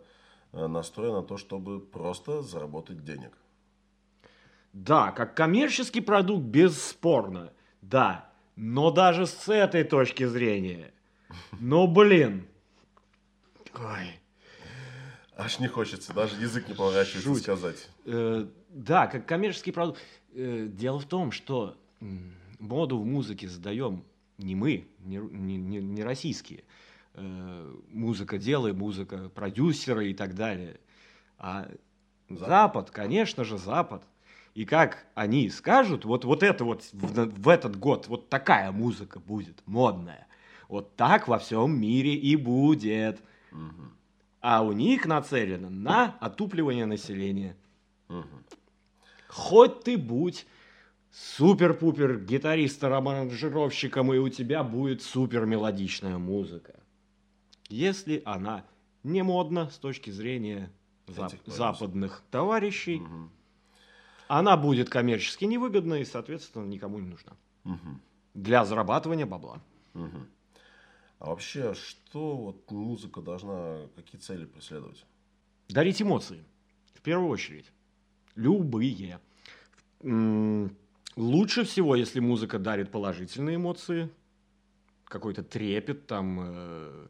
э, 0.52 0.68
настроена 0.68 1.22
на 1.22 1.24
то, 1.24 1.38
чтобы 1.38 1.80
просто 1.80 2.44
заработать 2.44 3.04
денег. 3.04 3.36
Да, 4.74 5.12
как 5.12 5.36
коммерческий 5.36 6.02
продукт, 6.02 6.44
бесспорно. 6.44 7.52
Да, 7.82 8.30
но 8.56 8.92
даже 8.92 9.26
с 9.26 9.50
этой 9.50 9.84
точки 9.84 10.24
зрения. 10.28 10.94
Но, 11.60 11.88
блин. 11.88 12.46
Ой. 13.74 14.20
Аж 15.36 15.58
не 15.58 15.68
хочется, 15.68 16.14
даже 16.14 16.36
язык 16.40 16.68
не 16.68 16.76
поворачивается 16.76 17.28
Жуть. 17.28 17.42
сказать. 17.42 17.90
Э, 18.06 18.46
да, 18.70 19.08
как 19.08 19.26
коммерческий 19.26 19.72
продукт. 19.72 20.00
Э, 20.36 20.68
дело 20.70 21.00
в 21.00 21.06
том, 21.06 21.32
что 21.32 21.76
моду 22.60 23.00
в 23.00 23.06
музыке 23.08 23.48
задаем 23.50 24.04
не 24.44 24.56
мы, 24.56 24.88
не, 25.00 25.18
не- 25.18 25.82
не- 25.82 26.04
российские. 26.04 26.64
э, 27.16 27.76
музыка 27.90 28.38
делай, 28.38 28.74
музыка 28.74 29.30
продюсеры 29.30 30.10
и 30.10 30.14
так 30.14 30.36
далее. 30.36 30.80
А 31.38 31.70
Запад. 32.30 32.48
Запад, 32.48 32.92
конечно 32.92 33.44
же, 33.44 33.58
Запад. 33.58 34.04
И 34.56 34.66
как 34.66 35.06
они 35.16 35.50
скажут, 35.50 36.06
вот, 36.06 36.26
вот 36.26 36.44
это 36.44 36.64
вот 36.64 36.84
в, 36.92 37.26
в 37.26 37.50
этот 37.50 37.76
год, 37.78 38.08
вот 38.08 38.30
такая 38.30 38.72
музыка 38.72 39.20
будет 39.20 39.62
модная. 39.66 40.28
Вот 40.70 40.96
так 40.96 41.28
во 41.28 41.38
всем 41.40 41.80
мире 41.80 42.16
и 42.16 42.36
будет. 42.36 43.22
Мгм. 43.52 43.94
А 44.42 44.64
у 44.64 44.72
них 44.72 45.06
нацелено 45.06 45.70
на 45.70 46.16
отупливание 46.20 46.86
населения. 46.86 47.56
Мгм. 48.10 48.44
Хоть 49.28 49.84
ты 49.84 49.98
будь 49.98 50.46
супер-пупер 51.14 52.20
гитаристом, 52.20 53.08
аранжировщиком, 53.08 54.14
и 54.14 54.18
у 54.18 54.30
тебя 54.30 54.64
будет 54.64 55.02
супер 55.04 55.46
мелодичная 55.46 56.18
музыка. 56.18 56.74
Если 57.70 58.22
она 58.26 58.66
не 59.04 59.22
модна 59.24 59.70
с 59.70 59.78
точки 59.78 60.10
зрения 60.10 60.72
зап- 61.08 61.40
западных 61.46 62.24
товарищей, 62.32 63.00
Мгм. 63.00 63.32
она 64.28 64.58
будет 64.58 64.90
коммерчески 64.90 65.46
невыгодна 65.46 65.96
и, 65.96 66.06
соответственно, 66.06 66.66
никому 66.66 67.00
не 67.00 67.08
нужна. 67.08 67.34
Мгм. 67.64 68.02
Для 68.34 68.66
зарабатывания 68.66 69.26
бабла. 69.28 69.62
Мгм. 69.94 70.28
А 71.20 71.28
вообще, 71.30 71.74
что 71.76 72.36
вот 72.36 72.72
музыка 72.72 73.22
должна, 73.22 73.88
какие 73.96 74.20
цели 74.20 74.46
преследовать? 74.46 75.06
Дарить 75.70 76.02
эмоции. 76.02 76.44
В 76.96 77.02
первую 77.02 77.30
очередь. 77.30 77.72
Любые. 78.36 79.20
М, 80.02 80.76
Лучше 81.16 81.64
всего, 81.64 81.96
если 81.96 82.20
музыка 82.20 82.60
дарит 82.60 82.92
положительные 82.92 83.56
эмоции. 83.56 84.10
Какой-то 85.06 85.44
трепет 85.44 86.08
там. 86.08 86.40
э, 86.42 87.08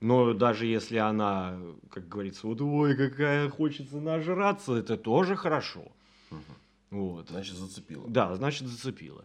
Но 0.00 0.34
даже 0.34 0.66
если 0.66 0.96
она, 0.98 1.58
как 1.90 2.08
говорится, 2.08 2.46
вот 2.46 2.60
ой, 2.60 2.96
какая 2.96 3.48
хочется 3.48 3.96
нажраться, 4.00 4.74
это 4.74 4.96
тоже 4.96 5.36
хорошо. 5.36 5.84
Мгм. 6.30 6.42
Вот. 6.90 7.28
Значит, 7.30 7.54
зацепило. 7.56 8.08
Да, 8.08 8.34
значит 8.36 8.66
зацепила. 8.68 9.24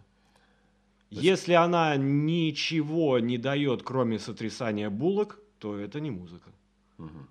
есть- 1.10 1.24
Если 1.24 1.54
она 1.54 1.96
ничего 1.98 3.20
не 3.20 3.38
дает, 3.38 3.84
кроме 3.84 4.18
сотрясания 4.20 4.90
булок, 4.90 5.40
то 5.60 5.76
это 5.78 6.00
не 6.00 6.12
музыка. 6.12 6.50
Мгм. 6.98 7.28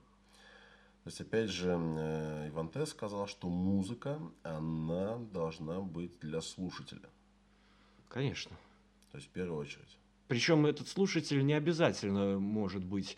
То 1.04 1.09
есть, 1.09 1.21
опять 1.21 1.49
же, 1.49 1.71
э, 1.71 2.49
Иван 2.50 2.69
Т. 2.69 2.85
сказал, 2.85 3.26
что 3.26 3.49
музыка, 3.49 4.21
она 4.42 5.16
должна 5.16 5.80
быть 5.80 6.19
для 6.21 6.42
слушателя. 6.42 7.09
Конечно. 8.09 8.54
То 9.11 9.16
есть, 9.16 9.28
в 9.28 9.30
первую 9.30 9.59
очередь. 9.59 9.99
Причем 10.28 10.66
этот 10.66 10.88
слушатель 10.88 11.45
не 11.45 11.54
обязательно 11.54 12.38
может 12.38 12.85
быть 12.85 13.16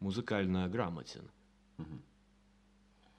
музыкально 0.00 0.68
грамотен. 0.68 1.28
Мгм. 1.76 2.02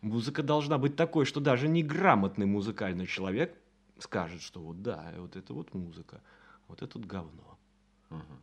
Музыка 0.02 0.44
должна 0.44 0.78
быть 0.78 0.96
такой, 0.96 1.26
что 1.26 1.40
даже 1.42 1.68
неграмотный 1.68 2.46
музыкальный 2.46 3.08
человек 3.08 3.58
скажет, 4.00 4.42
что 4.42 4.62
вот 4.62 4.82
да, 4.82 5.14
вот 5.18 5.36
это 5.36 5.54
вот 5.54 5.74
музыка, 5.74 6.22
вот 6.68 6.82
это 6.82 6.98
вот 6.98 7.08
говно. 7.08 7.58
Мгм. 8.10 8.40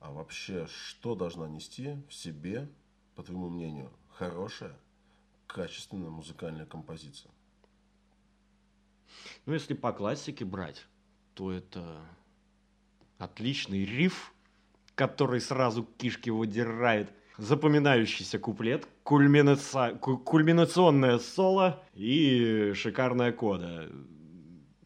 А 0.00 0.12
вообще, 0.12 0.66
что 0.66 1.14
должна 1.14 1.46
нести 1.48 1.96
в 2.08 2.14
себе, 2.14 2.68
по 3.14 3.22
твоему 3.22 3.50
мнению, 3.50 3.90
хорошая, 4.18 4.72
качественная 5.46 6.10
музыкальная 6.10 6.66
композиция? 6.66 7.30
Ну, 9.46 9.54
если 9.54 9.74
по 9.74 9.92
классике 9.92 10.44
брать, 10.44 10.86
то 11.34 11.52
это 11.52 12.04
отличный 13.18 13.84
риф, 13.84 14.32
который 14.94 15.40
сразу 15.40 15.84
кишки 15.84 16.30
выдирает, 16.30 17.12
запоминающийся 17.38 18.38
куплет, 18.38 18.88
кульминаца- 19.04 19.96
ку- 19.98 20.18
кульминационное 20.18 21.18
соло 21.18 21.82
и 21.94 22.72
шикарная 22.74 23.32
кода. 23.32 23.88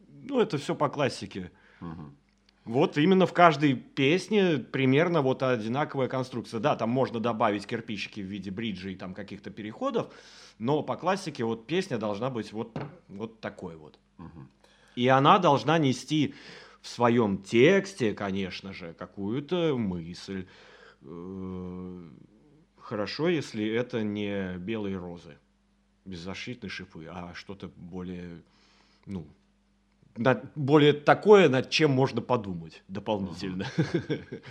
Ну, 0.09 0.41
это 0.41 0.59
все 0.59 0.75
по 0.75 0.89
классике. 0.91 1.51
Мгм. 1.81 2.17
Вот 2.65 2.97
именно 2.97 3.27
в 3.27 3.33
каждой 3.33 3.75
песне 3.75 4.59
примерно 4.59 5.21
вот 5.21 5.43
одинаковая 5.43 6.09
конструкция. 6.09 6.61
Да, 6.61 6.77
там 6.77 6.91
можно 6.91 7.19
добавить 7.19 7.67
кирпичики 7.67 8.21
в 8.21 8.27
виде 8.27 8.51
бриджей 8.51 8.95
и 8.95 8.97
там 8.97 9.15
каких-то 9.15 9.51
переходов, 9.51 10.13
но 10.59 10.83
по 10.83 10.97
классике 10.97 11.45
вот 11.45 11.67
песня 11.67 11.99
должна 11.99 12.31
быть 12.31 12.53
вот, 12.53 12.77
вот 13.09 13.41
такой 13.41 13.77
вот. 13.77 13.99
Мгм. 14.19 14.49
И 14.95 15.09
она 15.09 15.39
должна 15.39 15.79
нести 15.79 16.35
в 16.81 16.89
своем 16.89 17.43
тексте, 17.43 18.15
конечно 18.15 18.73
же, 18.73 18.95
какую-то 18.95 19.77
мысль. 19.77 20.47
Э, 21.03 22.11
Хорошо, 22.83 23.29
если 23.29 23.67
это 23.67 24.03
не 24.03 24.59
белые 24.59 24.99
розы, 24.99 25.39
беззащитные 26.05 26.69
шипы, 26.69 27.07
а 27.09 27.33
что-то 27.33 27.69
более, 27.77 28.43
ну, 29.07 29.27
над- 30.17 30.53
более 30.55 30.93
такое, 30.93 31.49
над 31.49 31.71
чем 31.71 31.91
можно 31.93 32.21
подумать 32.21 32.83
дополнительно. 32.89 33.67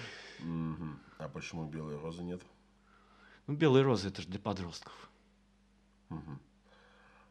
А 1.17 1.29
почему 1.29 1.65
белые 1.67 1.99
розы 1.99 2.23
нет? 2.23 2.41
Ну, 3.45 3.53
белые 3.53 3.83
розы 3.83 4.07
это 4.07 4.23
же 4.23 4.27
для 4.27 4.39
подростков. 4.39 5.11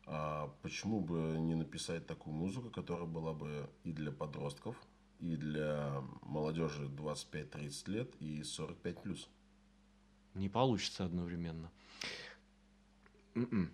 А 0.06 0.48
почему 0.62 1.00
бы 1.00 1.36
не 1.38 1.54
написать 1.54 2.06
такую 2.06 2.34
музыку, 2.34 2.70
которая 2.70 3.06
была 3.06 3.32
бы 3.32 3.68
и 3.84 3.92
для 3.92 4.10
подростков, 4.12 4.76
и 5.20 5.36
для 5.36 6.02
молодежи 6.22 6.86
25-30 6.86 7.90
лет 7.90 8.14
и 8.20 8.42
45 8.42 9.02
плюс? 9.02 9.28
Не 10.34 10.48
получится 10.48 11.04
одновременно. 11.04 11.70
М-м. 13.34 13.70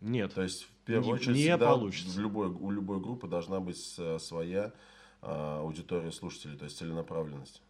Нет. 0.00 0.34
То 0.34 0.42
есть, 0.42 0.62
в 0.64 0.68
первую 0.84 1.06
Не- 1.06 1.12
очередь, 1.14 1.36
не 1.36 1.42
всегда 1.42 1.66
получится. 1.70 2.16
в 2.16 2.20
любой, 2.20 2.48
у 2.48 2.70
любой 2.70 3.00
группы 3.00 3.26
должна 3.26 3.60
быть 3.60 3.76
с- 3.76 4.18
своя 4.18 4.72
а, 5.20 5.60
аудитория 5.62 6.12
слушателей, 6.12 6.56
то 6.56 6.64
есть 6.64 6.78
целенаправленность. 6.78 7.60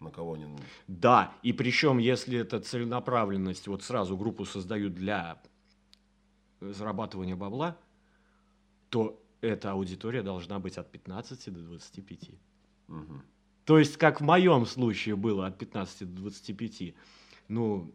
На 0.00 0.10
кого 0.10 0.34
они... 0.34 0.46
Да, 0.86 1.32
и 1.42 1.52
причем, 1.52 1.96
если 1.98 2.38
это 2.38 2.60
целенаправленность, 2.60 3.66
вот 3.68 3.82
сразу 3.82 4.16
группу 4.18 4.44
создают 4.44 4.94
для 4.94 5.40
зарабатывания 6.60 7.36
бабла, 7.36 7.76
то 8.90 9.22
эта 9.40 9.72
аудитория 9.72 10.22
должна 10.22 10.58
быть 10.58 10.76
от 10.78 10.90
15 10.90 11.50
до 11.50 11.60
25. 11.60 12.30
Мгм. 12.88 13.22
То 13.64 13.78
есть, 13.78 13.96
как 13.96 14.20
в 14.20 14.24
моем 14.24 14.66
случае 14.66 15.16
было 15.16 15.46
от 15.46 15.58
15 15.58 16.04
до 16.04 16.20
25, 16.22 16.94
ну, 17.48 17.94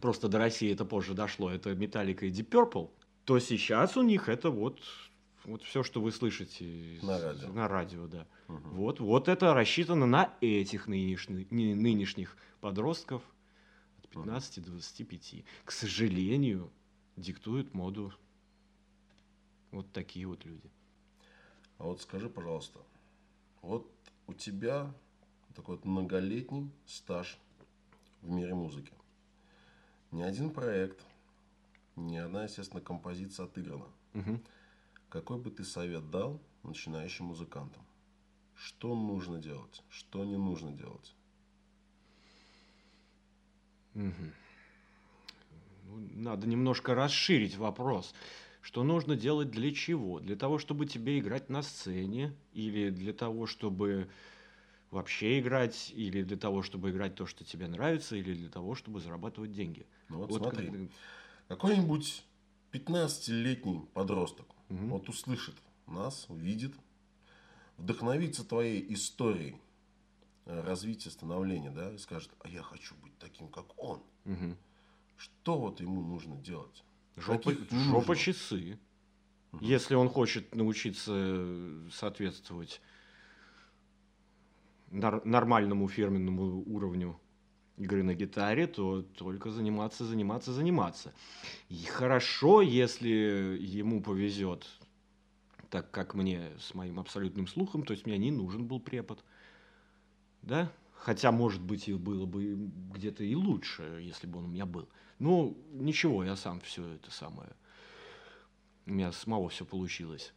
просто 0.00 0.28
до 0.28 0.38
России 0.38 0.72
это 0.72 0.84
позже 0.84 1.14
дошло, 1.14 1.50
это 1.50 1.74
Металлика 1.74 2.26
и 2.26 2.30
Deep 2.30 2.48
Purple, 2.50 2.90
то 3.28 3.38
сейчас 3.40 3.98
у 3.98 4.02
них 4.02 4.30
это 4.30 4.50
вот, 4.50 4.80
вот 5.44 5.62
все, 5.62 5.82
что 5.82 6.00
вы 6.00 6.12
слышите 6.12 6.98
На 7.02 7.20
радио. 7.20 7.48
на 7.52 7.68
радио, 7.68 8.06
да. 8.06 8.26
Мгм. 8.46 8.70
Вот, 8.70 9.00
вот 9.00 9.28
это 9.28 9.52
рассчитано 9.52 10.06
на 10.06 10.32
этих 10.40 10.86
нынешних, 10.86 11.50
не- 11.50 11.74
нынешних 11.74 12.38
подростков 12.62 13.22
от 13.98 14.08
15 14.08 14.60
до 14.64 14.70
25. 14.70 15.44
К 15.66 15.70
сожалению, 15.72 16.70
диктуют 17.16 17.74
моду 17.74 18.14
вот 19.72 19.92
такие 19.92 20.26
вот 20.26 20.46
люди. 20.46 20.70
А 21.76 21.84
вот 21.84 22.00
скажи, 22.00 22.30
пожалуйста, 22.30 22.80
вот 23.60 23.92
у 24.26 24.32
тебя 24.32 24.90
такой 25.54 25.76
вот 25.76 25.84
многолетний 25.84 26.70
стаж 26.86 27.36
в 28.22 28.30
мире 28.30 28.54
музыки. 28.54 28.94
Ни 30.12 30.22
один 30.22 30.48
проект, 30.48 31.04
ни 32.06 32.16
одна, 32.16 32.44
естественно, 32.44 32.80
композиция 32.80 33.46
отыграна. 33.46 33.86
Мгм. 34.14 34.40
Какой 35.08 35.38
бы 35.38 35.50
ты 35.50 35.64
совет 35.64 36.10
дал 36.10 36.40
начинающим 36.62 37.26
музыкантам? 37.26 37.82
Что 38.54 38.94
нужно 38.94 39.38
делать? 39.38 39.82
Что 39.90 40.24
не 40.24 40.36
нужно 40.36 40.72
делать? 40.72 41.14
Ну, 43.94 44.12
Надо 46.14 46.46
немножко 46.46 46.94
расширить 46.94 47.56
вопрос. 47.56 48.14
Что 48.60 48.84
нужно 48.84 49.16
делать 49.16 49.50
для 49.50 49.72
чего? 49.72 50.20
Для 50.20 50.36
того, 50.36 50.58
чтобы 50.58 50.86
тебе 50.86 51.18
играть 51.18 51.48
на 51.48 51.62
сцене? 51.62 52.34
Или 52.52 52.90
для 52.90 53.12
того, 53.12 53.46
чтобы 53.46 54.08
вообще 54.90 55.40
играть? 55.40 55.92
Или 55.94 56.22
для 56.22 56.36
того, 56.36 56.62
чтобы 56.62 56.90
играть 56.90 57.14
то, 57.14 57.26
что 57.26 57.44
тебе 57.44 57.68
нравится? 57.68 58.16
Или 58.16 58.34
для 58.34 58.50
того, 58.50 58.74
чтобы 58.74 59.00
зарабатывать 59.00 59.52
деньги? 59.52 59.86
Ну 60.08 60.18
вот, 60.18 60.30
Вот 60.30 60.42
смотри, 60.42 60.70
как- 60.70 60.80
какой-нибудь 61.48 62.24
15-летний 62.72 63.86
подросток 63.94 64.46
Мгм. 64.68 64.90
вот 64.90 65.08
услышит 65.08 65.54
нас, 65.86 66.26
увидит, 66.28 66.74
вдохновится 67.78 68.44
твоей 68.44 68.92
историей 68.92 69.56
э, 70.44 70.60
развития, 70.60 71.10
становления, 71.10 71.70
да, 71.70 71.92
и 71.92 71.98
скажет, 71.98 72.30
а 72.40 72.48
я 72.48 72.62
хочу 72.62 72.94
быть 73.02 73.16
таким, 73.18 73.48
как 73.48 73.66
он. 73.82 74.02
Мгм. 74.24 74.56
Что 75.16 75.58
вот 75.58 75.80
ему 75.80 76.02
нужно 76.02 76.36
делать? 76.36 76.84
Жопа, 77.16 77.52
жопа 77.70 78.14
часы. 78.14 78.78
Мгм. 79.52 79.64
Если 79.64 79.94
он 79.94 80.08
хочет 80.10 80.54
научиться 80.54 81.12
э, 81.14 81.88
соответствовать 81.92 82.80
нормальному 84.90 85.88
фирменному 85.88 86.62
уровню 86.66 87.18
игры 87.78 88.02
на 88.02 88.14
гитаре, 88.14 88.66
то 88.66 89.02
только 89.02 89.50
заниматься, 89.50 90.04
заниматься, 90.04 90.52
заниматься. 90.52 91.14
И 91.68 91.84
хорошо, 91.84 92.60
если 92.60 93.08
ему 93.08 94.02
повезет, 94.02 94.66
так 95.70 95.90
как 95.90 96.14
мне 96.14 96.50
с 96.60 96.74
моим 96.74 96.98
абсолютным 96.98 97.46
слухом, 97.46 97.84
то 97.84 97.92
есть 97.92 98.06
мне 98.06 98.18
не 98.18 98.30
нужен 98.30 98.66
был 98.66 98.80
препод. 98.80 99.24
Да? 100.42 100.70
Хотя, 100.94 101.30
может 101.30 101.62
быть, 101.62 101.88
и 101.88 101.94
было 101.94 102.26
бы 102.26 102.70
где-то 102.94 103.22
и 103.22 103.34
лучше, 103.34 104.00
если 104.02 104.26
бы 104.26 104.40
он 104.40 104.46
у 104.46 104.48
меня 104.48 104.66
был. 104.66 104.88
Ну, 105.18 105.56
ничего, 105.72 106.24
я 106.24 106.36
сам 106.36 106.60
все 106.60 106.86
это 106.94 107.10
самое. 107.10 107.50
У 108.86 108.92
меня 108.92 109.12
самого 109.12 109.48
все 109.48 109.64
получилось. 109.64 110.32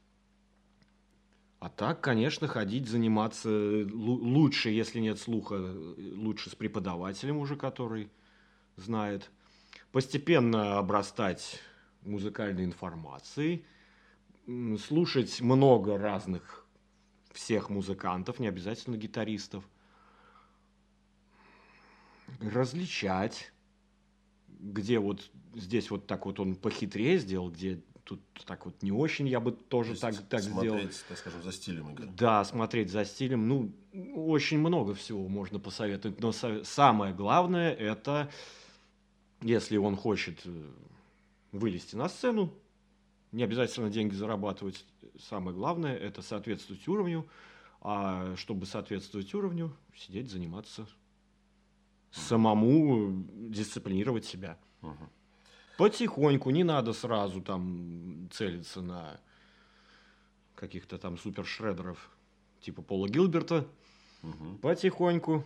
А 1.62 1.70
так, 1.70 2.02
конечно, 2.02 2.48
ходить, 2.48 2.90
заниматься 2.90 3.48
лучше, 3.48 4.72
если 4.72 5.00
нет 5.00 5.20
слуха, 5.20 5.54
лучше 5.96 6.50
с 6.50 6.56
преподавателем 6.56 7.38
уже, 7.38 7.56
который 7.56 8.10
знает. 8.78 9.30
Постепенно 9.92 10.80
обрастать 10.80 11.60
музыкальной 12.02 12.66
информацией, 12.66 13.64
слушать 14.80 15.40
много 15.40 16.00
разных 16.00 16.66
всех 17.32 17.70
музыкантов, 17.70 18.40
не 18.40 18.48
обязательно 18.48 18.98
гитаристов, 18.98 19.64
различать, 22.40 23.54
где 24.48 24.98
вот 24.98 25.30
здесь 25.54 25.92
вот 25.92 26.08
так 26.08 26.26
вот 26.26 26.40
он 26.40 26.56
похитрее 26.56 27.20
сделал, 27.20 27.52
где 27.52 27.84
тут 28.04 28.22
так 28.46 28.66
вот 28.66 28.82
не 28.82 28.92
очень, 28.92 29.28
я 29.28 29.40
бы 29.40 29.52
тоже 29.52 30.00
так, 30.00 30.16
так 30.28 30.42
смотреть, 30.42 30.72
сделал. 30.74 30.90
так 31.08 31.18
скажем, 31.18 31.44
за 31.44 31.52
стилем 31.52 31.90
игры. 31.92 32.08
Да, 32.18 32.44
смотреть 32.44 32.90
за 32.90 33.06
стилем. 33.06 33.48
Ну, 33.48 33.72
очень 34.16 34.60
много 34.60 34.94
всего 34.94 35.28
можно 35.28 35.60
посоветовать. 35.60 36.20
Но 36.20 36.32
самое 36.32 37.14
главное, 37.14 37.74
это 37.74 38.30
если 39.42 39.78
он 39.78 39.96
хочет 39.96 40.42
э, 40.46 40.72
вылезти 41.52 41.96
на 41.96 42.10
сцену, 42.10 42.54
не 43.32 43.44
обязательно 43.44 43.90
деньги 43.90 44.14
зарабатывать. 44.14 44.86
Самое 45.20 45.56
главное, 45.56 45.96
это 45.96 46.22
соответствовать 46.22 46.88
уровню. 46.88 47.28
А 47.84 48.36
чтобы 48.36 48.68
соответствовать 48.68 49.34
уровню, 49.34 49.76
сидеть, 49.96 50.30
заниматься 50.30 50.88
самому, 52.12 53.26
дисциплинировать 53.50 54.26
себя. 54.26 54.60
Угу. 54.82 55.10
Потихоньку, 55.82 56.52
не 56.52 56.64
надо 56.64 56.94
сразу 56.94 57.42
там 57.42 58.30
целиться 58.32 58.82
на 58.82 59.20
каких-то 60.54 61.00
там 61.00 61.18
супершредеров 61.18 62.12
типа 62.60 62.84
Пола 62.84 63.10
Гилберта. 63.10 63.68
Угу. 64.22 64.60
Потихоньку. 64.62 65.44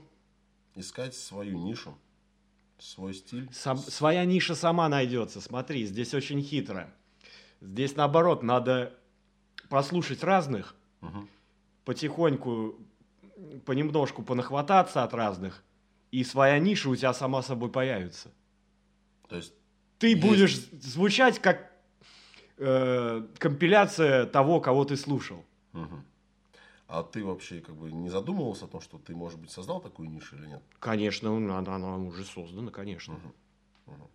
Искать 0.76 1.16
свою 1.16 1.58
нишу, 1.58 1.98
свой 2.78 3.14
стиль. 3.14 3.50
Сам, 3.54 3.78
своя 3.78 4.26
ниша 4.26 4.56
сама 4.56 4.90
найдется. 4.90 5.40
Смотри, 5.40 5.86
здесь 5.86 6.14
очень 6.14 6.42
хитро. 6.42 6.94
Здесь 7.62 7.96
наоборот, 7.96 8.44
надо 8.44 8.94
послушать 9.70 10.22
разных, 10.22 10.76
угу. 11.00 11.30
потихоньку, 11.86 12.76
понемножку 13.66 14.22
понахвататься 14.22 15.02
от 15.02 15.14
разных, 15.14 15.64
и 16.12 16.26
своя 16.26 16.60
ниша 16.60 16.90
у 16.90 16.96
тебя 16.98 17.14
сама 17.14 17.42
собой 17.42 17.72
появится. 17.72 18.34
То 19.30 19.38
есть 19.38 19.54
ты 20.14 20.22
будешь 20.22 20.58
звучать 20.82 21.40
как 21.40 21.72
э, 22.58 23.26
компиляция 23.38 24.26
того, 24.26 24.60
кого 24.60 24.86
ты 24.86 24.96
слушал. 24.98 25.44
Угу. 25.74 26.04
А 26.88 27.04
ты 27.04 27.24
вообще 27.24 27.62
как 27.62 27.76
бы 27.76 27.92
не 27.92 28.10
задумывался 28.10 28.66
о 28.66 28.68
том, 28.68 28.82
что 28.82 28.98
ты, 28.98 29.16
может 29.16 29.40
быть, 29.40 29.52
создал 29.52 29.82
такую 29.82 30.10
нишу 30.10 30.36
или 30.36 30.46
нет? 30.46 30.62
Конечно, 30.80 31.36
она, 31.36 31.58
она 31.58 31.98
уже 31.98 32.24
создана, 32.24 32.72
конечно. 32.72 33.16
Угу. 33.16 33.94
Угу. 33.94 34.10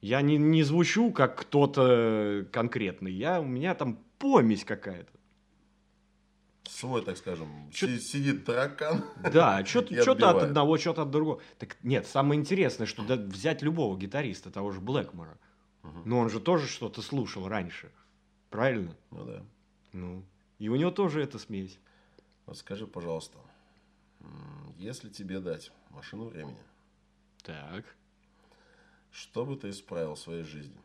Я 0.00 0.20
не, 0.22 0.36
не 0.36 0.62
звучу 0.62 1.12
как 1.12 1.36
кто-то 1.36 2.46
конкретный. 2.52 3.12
Я, 3.12 3.40
у 3.40 3.44
меня 3.44 3.74
там 3.74 3.98
помесь 4.18 4.64
какая-то. 4.64 5.17
Свой, 6.68 7.02
так 7.02 7.16
скажем, 7.16 7.70
Чё... 7.72 7.98
сидит 7.98 8.44
таракан. 8.44 9.04
Да, 9.32 9.64
что-то 9.64 10.30
от 10.30 10.42
одного, 10.42 10.76
что-то 10.76 11.02
от 11.02 11.10
другого. 11.10 11.40
Так 11.58 11.76
нет, 11.82 12.06
самое 12.06 12.38
интересное, 12.38 12.86
что 12.86 13.02
да, 13.04 13.16
взять 13.16 13.62
любого 13.62 13.96
гитариста, 13.96 14.50
того 14.50 14.70
же 14.70 14.80
Блэкмора. 14.80 15.38
Угу. 15.82 16.02
Но 16.04 16.18
он 16.18 16.28
же 16.28 16.40
тоже 16.40 16.66
что-то 16.66 17.00
слушал 17.00 17.48
раньше. 17.48 17.90
Правильно? 18.50 18.94
Ну 19.10 19.24
да. 19.24 19.44
Ну. 19.92 20.24
И 20.58 20.68
у 20.68 20.76
него 20.76 20.90
тоже 20.90 21.22
эта 21.22 21.38
смесь. 21.38 21.78
Вот 22.44 22.58
скажи, 22.58 22.86
пожалуйста, 22.86 23.38
если 24.76 25.08
тебе 25.08 25.40
дать 25.40 25.72
машину 25.90 26.26
времени, 26.26 26.62
так. 27.42 27.84
что 29.10 29.46
бы 29.46 29.56
ты 29.56 29.70
исправил 29.70 30.14
в 30.14 30.18
своей 30.18 30.44
жизни? 30.44 30.76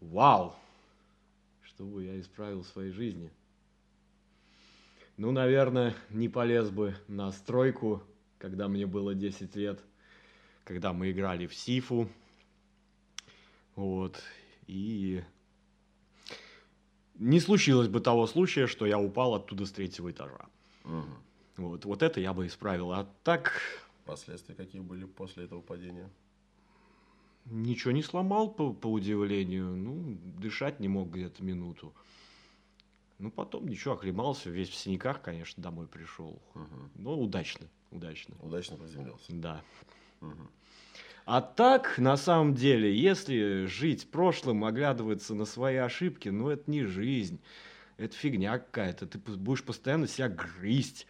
Вау! 0.00 0.54
Что 1.62 1.84
бы 1.84 2.04
я 2.04 2.20
исправил 2.20 2.62
в 2.62 2.68
своей 2.68 2.90
жизни? 2.90 3.30
Ну, 5.16 5.30
наверное, 5.30 5.94
не 6.10 6.28
полез 6.28 6.70
бы 6.70 6.96
на 7.06 7.30
стройку, 7.32 8.02
когда 8.38 8.68
мне 8.68 8.86
было 8.86 9.14
10 9.14 9.54
лет, 9.56 9.80
когда 10.64 10.92
мы 10.92 11.10
играли 11.10 11.46
в 11.46 11.54
Сифу. 11.54 12.08
Вот. 13.76 14.22
И 14.66 15.22
не 17.14 17.40
случилось 17.40 17.88
бы 17.88 18.00
того 18.00 18.26
случая, 18.26 18.66
что 18.66 18.86
я 18.86 18.98
упал 18.98 19.34
оттуда 19.34 19.66
с 19.66 19.70
третьего 19.72 20.10
этажа. 20.10 20.46
Угу. 20.84 21.04
Вот, 21.58 21.84
вот 21.84 22.02
это 22.02 22.20
я 22.20 22.32
бы 22.32 22.46
исправил. 22.46 22.92
А 22.92 23.06
так... 23.22 23.60
Последствия 24.04 24.54
какие 24.54 24.80
были 24.80 25.04
после 25.04 25.44
этого 25.44 25.60
падения? 25.60 26.10
Ничего 27.44 27.92
не 27.92 28.02
сломал, 28.02 28.50
по, 28.50 28.72
по 28.72 28.86
удивлению. 28.86 29.76
Ну, 29.76 30.18
дышать 30.38 30.80
не 30.80 30.88
мог 30.88 31.10
где-то 31.10 31.44
минуту. 31.44 31.92
Ну, 33.22 33.30
потом 33.30 33.68
ничего, 33.68 33.94
оклемался, 33.94 34.50
весь 34.50 34.68
в 34.68 34.74
синяках, 34.74 35.22
конечно, 35.22 35.62
домой 35.62 35.86
пришел. 35.86 36.42
Угу. 36.56 36.90
Но 36.96 37.20
удачно, 37.20 37.68
удачно. 37.92 38.34
Удачно 38.40 38.76
приземлился. 38.76 39.26
Да. 39.28 39.62
Угу. 40.20 40.48
А 41.24 41.40
так, 41.40 41.98
на 41.98 42.16
самом 42.16 42.56
деле, 42.56 42.92
если 42.92 43.66
жить 43.66 44.10
прошлым, 44.10 44.64
оглядываться 44.64 45.36
на 45.36 45.44
свои 45.44 45.76
ошибки, 45.76 46.30
ну, 46.30 46.48
это 46.48 46.68
не 46.68 46.82
жизнь. 46.84 47.38
Это 47.96 48.16
фигня 48.16 48.58
какая-то. 48.58 49.06
Ты 49.06 49.18
будешь 49.18 49.62
постоянно 49.62 50.08
себя 50.08 50.28
грызть 50.28 51.06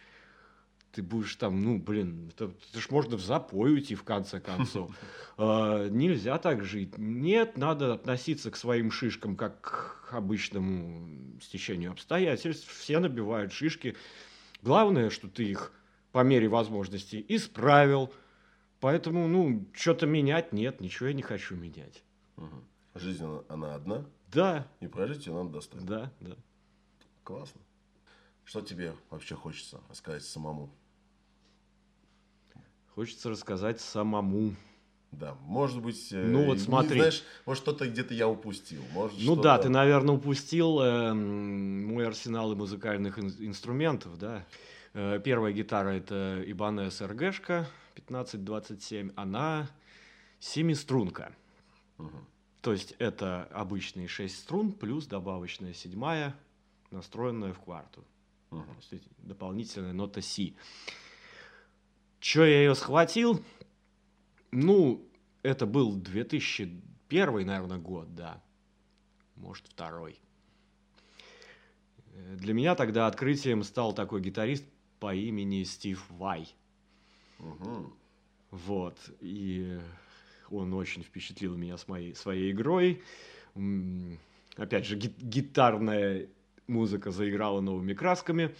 ты 0.93 1.01
будешь 1.01 1.35
там, 1.35 1.61
ну, 1.63 1.79
блин, 1.79 2.29
это, 2.29 2.53
это 2.69 2.79
ж 2.79 2.91
можно 2.91 3.17
в 3.17 3.21
запой 3.21 3.73
уйти 3.73 3.95
в 3.95 4.03
конце 4.03 4.39
концов. 4.39 4.91
А, 5.35 5.89
нельзя 5.89 6.37
так 6.37 6.63
жить. 6.63 6.99
Нет, 6.99 7.57
надо 7.57 7.91
относиться 7.91 8.51
к 8.51 8.55
своим 8.55 8.91
шишкам 8.91 9.35
как 9.35 9.61
к 9.61 10.13
обычному 10.13 11.39
стечению 11.41 11.89
обстоятельств. 11.89 12.71
Все 12.71 12.99
набивают 12.99 13.51
шишки. 13.51 13.95
Главное, 14.61 15.09
что 15.09 15.27
ты 15.27 15.45
их 15.45 15.71
по 16.11 16.23
мере 16.23 16.47
возможности 16.49 17.25
исправил. 17.29 18.13
Поэтому, 18.79 19.27
ну, 19.27 19.67
что-то 19.73 20.05
менять 20.05 20.53
нет, 20.53 20.81
ничего 20.81 21.07
я 21.07 21.13
не 21.15 21.23
хочу 21.23 21.55
менять. 21.55 22.03
Жизнь, 22.93 23.25
она 23.49 23.73
одна? 23.73 24.05
Да. 24.31 24.67
И 24.81 24.87
прожить 24.87 25.25
ее 25.25 25.33
надо 25.33 25.49
достойно? 25.49 25.87
Да, 25.87 26.11
да. 26.19 26.35
Классно. 27.23 27.61
Что 28.43 28.61
тебе 28.61 28.93
вообще 29.09 29.35
хочется 29.35 29.81
рассказать 29.89 30.23
самому? 30.23 30.69
Хочется 32.95 33.29
рассказать 33.29 33.81
самому. 33.81 34.53
Да, 35.11 35.35
может 35.41 35.81
быть, 35.81 36.11
э, 36.11 36.25
ну 36.25 36.45
вот 36.45 36.59
смотри, 36.59 36.95
не, 36.95 37.01
знаешь, 37.01 37.23
может 37.45 37.63
что-то 37.63 37.87
где-то 37.87 38.13
я 38.13 38.27
упустил, 38.27 38.81
может. 38.93 39.19
Ну 39.21 39.35
да, 39.35 39.59
ты, 39.59 39.69
наверное, 39.69 40.15
упустил 40.15 40.79
э, 40.79 41.13
мой 41.13 42.07
арсенал 42.07 42.55
музыкальных 42.55 43.19
ин- 43.19 43.35
инструментов, 43.39 44.17
да. 44.17 44.45
Э, 44.93 45.19
первая 45.23 45.53
гитара 45.53 45.89
это 45.89 46.43
Ibanez 46.45 46.99
RG 46.99 47.65
1527, 47.95 49.11
она 49.15 49.69
семиструнка. 50.39 51.35
Угу. 51.99 52.17
То 52.61 52.73
есть 52.73 52.95
это 52.97 53.43
обычные 53.51 54.07
6 54.07 54.35
струн 54.35 54.71
плюс 54.71 55.05
добавочная 55.05 55.73
седьмая, 55.73 56.35
настроенная 56.91 57.53
в 57.53 57.59
кварту. 57.59 58.03
Угу. 58.51 58.65
Дополнительная 59.19 59.93
нота 59.93 60.21
Си. 60.21 60.55
Че 62.23 62.45
я 62.45 62.59
ее 62.59 62.73
схватил? 62.73 63.43
Ну, 64.51 65.05
это 65.41 65.65
был 65.65 65.93
2001, 65.97 67.45
наверное, 67.45 67.79
год, 67.79 68.15
да. 68.15 68.41
Может, 69.35 69.67
второй. 69.67 70.17
Для 72.13 72.53
меня 72.53 72.75
тогда 72.75 73.07
открытием 73.07 73.61
стал 73.63 73.91
такой 73.91 74.21
гитарист 74.21 74.63
по 75.01 75.13
имени 75.13 75.63
Стив 75.63 76.01
Вай. 76.11 76.47
Угу. 77.39 77.93
Вот. 78.51 78.97
И 79.19 79.77
он 80.49 80.73
очень 80.75 81.03
впечатлил 81.03 81.57
меня 81.57 81.77
с 81.77 81.89
моей, 81.89 82.15
своей 82.15 82.53
игрой. 82.53 83.03
Опять 84.55 84.85
же, 84.85 84.95
гитарная 84.95 86.29
музыка 86.67 87.11
заиграла 87.11 87.59
новыми 87.59 87.93
красками. 87.93 88.55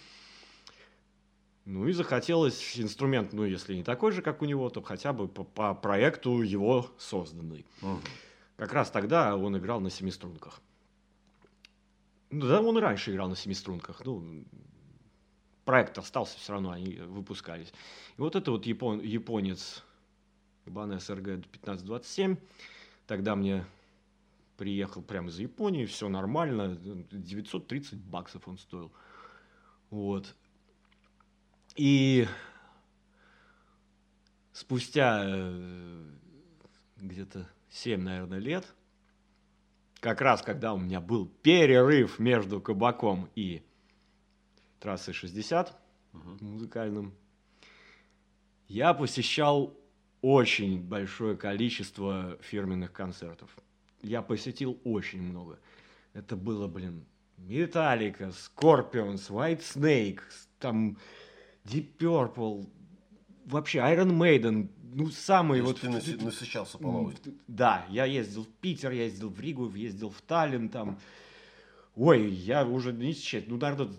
Ну 1.64 1.88
и 1.88 1.92
захотелось 1.92 2.78
инструмент, 2.78 3.32
ну 3.32 3.44
если 3.44 3.74
не 3.74 3.82
такой 3.82 4.12
же, 4.12 4.20
как 4.20 4.42
у 4.42 4.44
него, 4.44 4.68
то 4.68 4.82
хотя 4.82 5.12
бы 5.12 5.28
по, 5.28 5.44
по 5.44 5.74
проекту 5.74 6.42
его 6.42 6.90
созданный. 6.98 7.64
Мгм. 7.80 8.00
Как 8.56 8.72
раз 8.72 8.90
тогда 8.90 9.36
он 9.36 9.56
играл 9.56 9.80
на 9.80 9.90
семиструнках. 9.90 10.60
Ну 12.30 12.46
да, 12.46 12.60
он 12.60 12.76
и 12.76 12.80
раньше 12.80 13.12
играл 13.12 13.28
на 13.28 13.36
семиструнках. 13.36 14.04
Ну, 14.04 14.44
проект 15.64 15.96
остался, 15.98 16.38
все 16.38 16.52
равно 16.52 16.70
они 16.70 16.96
выпускались. 16.96 17.72
И 18.16 18.20
вот 18.20 18.36
это 18.36 18.50
вот 18.50 18.66
япон, 18.66 19.00
японец 19.00 19.82
Ibanez 20.66 20.98
RG 20.98 21.46
1527, 21.60 22.36
тогда 23.06 23.36
мне 23.36 23.64
приехал 24.56 25.02
прямо 25.02 25.28
из 25.28 25.38
Японии, 25.38 25.86
все 25.86 26.08
нормально, 26.08 26.76
930 27.10 27.98
баксов 27.98 28.46
он 28.46 28.58
стоил. 28.58 28.92
Вот. 29.90 30.34
И 31.74 32.26
спустя 34.52 35.22
э, 35.26 36.10
где-то 36.98 37.48
7, 37.70 38.00
наверное, 38.00 38.38
лет, 38.38 38.64
как 40.00 40.20
раз 40.20 40.42
когда 40.42 40.72
у 40.74 40.78
меня 40.78 41.00
был 41.00 41.26
перерыв 41.26 42.18
между 42.18 42.60
кабаком 42.60 43.28
и 43.34 43.62
трассой 44.78 45.14
60 45.14 45.76
Мгм. 46.12 46.38
музыкальным, 46.40 47.14
я 48.68 48.94
посещал 48.94 49.76
очень 50.20 50.80
большое 50.80 51.36
количество 51.36 52.38
фирменных 52.40 52.92
концертов. 52.92 53.50
Я 54.02 54.22
посетил 54.22 54.78
очень 54.84 55.22
много. 55.22 55.58
Это 56.12 56.36
было, 56.36 56.68
блин, 56.68 57.04
Металлика, 57.36 58.24
Scorpions, 58.28 59.28
White 59.28 59.60
Snake, 59.60 60.20
там 60.60 60.96
Deep 61.64 61.96
Purple, 61.98 62.68
вообще 63.46 63.78
Iron 63.78 64.10
Maiden, 64.10 64.68
ну 64.94 65.08
самые 65.08 65.62
вот... 65.62 65.80
ты 65.80 65.88
насыщался 65.88 66.78
по. 66.78 67.12
Да, 67.48 67.86
я 67.88 68.04
ездил 68.04 68.44
в 68.44 68.48
Питер, 68.48 68.92
я 68.92 69.04
ездил 69.04 69.30
в 69.30 69.40
Ригу, 69.40 69.68
ездил 69.70 70.10
в 70.10 70.20
Таллин 70.22 70.68
там. 70.68 70.98
Ой, 71.96 72.28
я 72.28 72.66
уже 72.66 72.92
не 72.92 73.12
считать, 73.12 73.48
ну, 73.48 73.56
наверное, 73.56 73.94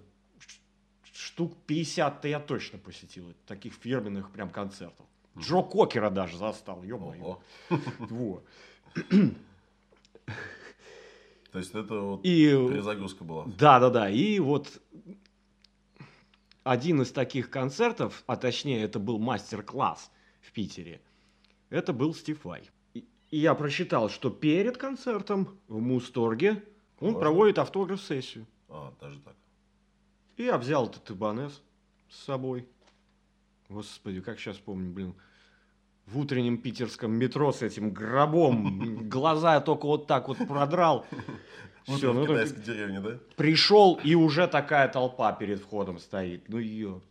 штук 1.13 1.58
50-то 1.67 2.28
я 2.28 2.39
точно 2.39 2.78
посетил, 2.78 3.34
таких 3.47 3.73
фирменных 3.73 4.32
прям 4.32 4.49
концертов. 4.49 5.06
Джо 5.38 5.62
Кокера 5.62 6.10
даже 6.10 6.38
застал, 6.38 6.84
ё-моё. 6.84 7.39
Вот. 7.99 8.45
То 11.51 11.60
есть 11.60 11.73
это 11.73 12.01
вот 12.01 12.25
И 12.25 12.47
перезагрузка 12.49 13.23
была. 13.23 13.45
Да, 13.45 13.80
да, 13.80 13.89
да. 13.89 14.10
И 14.10 14.39
вот 14.39 14.82
один 16.65 17.01
из 17.04 17.12
таких 17.12 17.51
концертов, 17.51 18.23
а 18.25 18.36
точнее 18.36 18.82
это 18.82 18.97
был 18.99 19.19
мастер-класс 19.19 20.12
в 20.41 20.51
Питере, 20.51 20.99
это 21.69 21.93
был 21.93 22.13
Стив 22.13 22.43
Вай. 22.43 22.69
И 22.95 23.06
я 23.38 23.54
прочитал, 23.54 24.10
что 24.10 24.32
перед 24.32 24.75
концертом 24.78 25.60
в 25.67 25.80
Мусторге 25.80 26.63
он 26.99 27.12
Классно. 27.12 27.19
проводит 27.19 27.60
автограф-сессию. 27.60 28.47
А, 28.67 28.91
даже 28.99 29.19
так. 29.19 29.36
И 30.38 30.43
я 30.43 30.58
взял 30.58 30.88
этот 30.88 31.10
Ибанес 31.12 31.62
с 32.10 32.23
собой. 32.23 32.67
Господи, 33.69 34.21
как 34.21 34.39
сейчас 34.39 34.58
помню, 34.58 34.91
блин. 34.91 35.13
В 36.08 36.19
утреннем 36.19 36.58
питерском 36.58 37.12
метро 37.12 37.51
с 37.51 37.62
этим 37.62 37.91
гробом. 37.91 39.08
Глаза 39.08 39.56
я 39.56 39.62
только 39.62 39.86
вот 39.86 40.08
так 40.08 40.28
вот 40.28 40.38
продрал. 40.47 41.06
Вот 41.88 41.98
Всё, 41.98 42.13
в 42.13 42.15
ну, 42.15 42.26
китайской 42.26 42.62
деревне, 42.62 43.00
да? 43.00 43.19
Пришел, 43.36 44.00
и 44.04 44.15
уже 44.15 44.48
такая 44.48 44.88
толпа 44.88 45.32
перед 45.34 45.60
входом 45.62 46.00
стоит. 46.00 46.50
Ну 46.50 46.58
ее. 46.58 47.02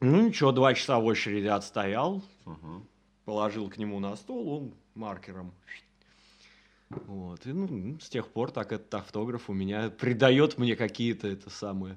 Ну 0.00 0.28
ничего, 0.28 0.52
два 0.52 0.74
часа 0.74 0.98
в 0.98 1.04
очереди 1.06 1.46
отстоял, 1.46 2.22
Мгм. 2.44 2.86
положил 3.24 3.68
к 3.70 3.78
нему 3.78 3.98
на 4.00 4.14
стол, 4.16 4.48
он 4.48 4.74
маркером. 4.94 5.52
Вот. 6.90 7.46
И 7.46 7.52
ну, 7.52 7.98
с 8.00 8.08
тех 8.08 8.28
пор 8.28 8.50
так 8.50 8.72
этот 8.72 8.92
автограф 8.94 9.48
у 9.50 9.54
меня 9.54 9.90
придает 9.90 10.58
мне 10.58 10.76
какие-то 10.76 11.26
это 11.28 11.50
самые 11.50 11.96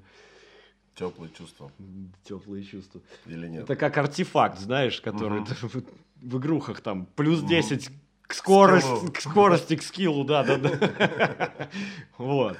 Теплые 0.94 1.30
чувства. 1.32 1.70
теплые 2.24 2.64
чувства. 2.64 3.00
Или 3.26 3.48
нет? 3.48 3.64
Это 3.64 3.76
как 3.76 3.96
артефакт, 3.96 4.58
знаешь, 4.58 5.00
который 5.00 5.42
ты 5.44 5.54
в, 5.54 6.36
игрухах 6.36 6.80
там 6.82 7.06
плюс 7.16 7.40
Мгм. 7.40 7.48
10 7.48 7.90
к 8.32 8.34
скорости, 8.34 9.10
к 9.10 9.20
скорости, 9.20 9.76
к 9.76 9.82
скиллу, 9.82 10.24
да, 10.24 10.42
да, 10.42 10.56
да. 10.56 11.68
Вот. 12.16 12.56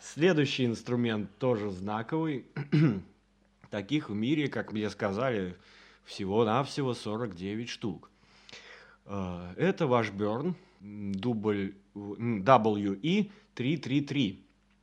Следующий 0.00 0.64
инструмент 0.64 1.28
тоже 1.38 1.70
знаковый. 1.72 2.46
Таких 3.70 4.10
в 4.10 4.14
мире, 4.14 4.46
как 4.46 4.72
мне 4.72 4.88
сказали, 4.90 5.56
всего-навсего 6.04 6.94
49 6.94 7.68
штук. 7.68 8.12
Э, 9.06 9.54
Это 9.56 9.88
ваш 9.88 10.12
Берн, 10.12 10.54
дубль 10.80 11.74
м, 11.96 12.42
WE333. 12.44 14.38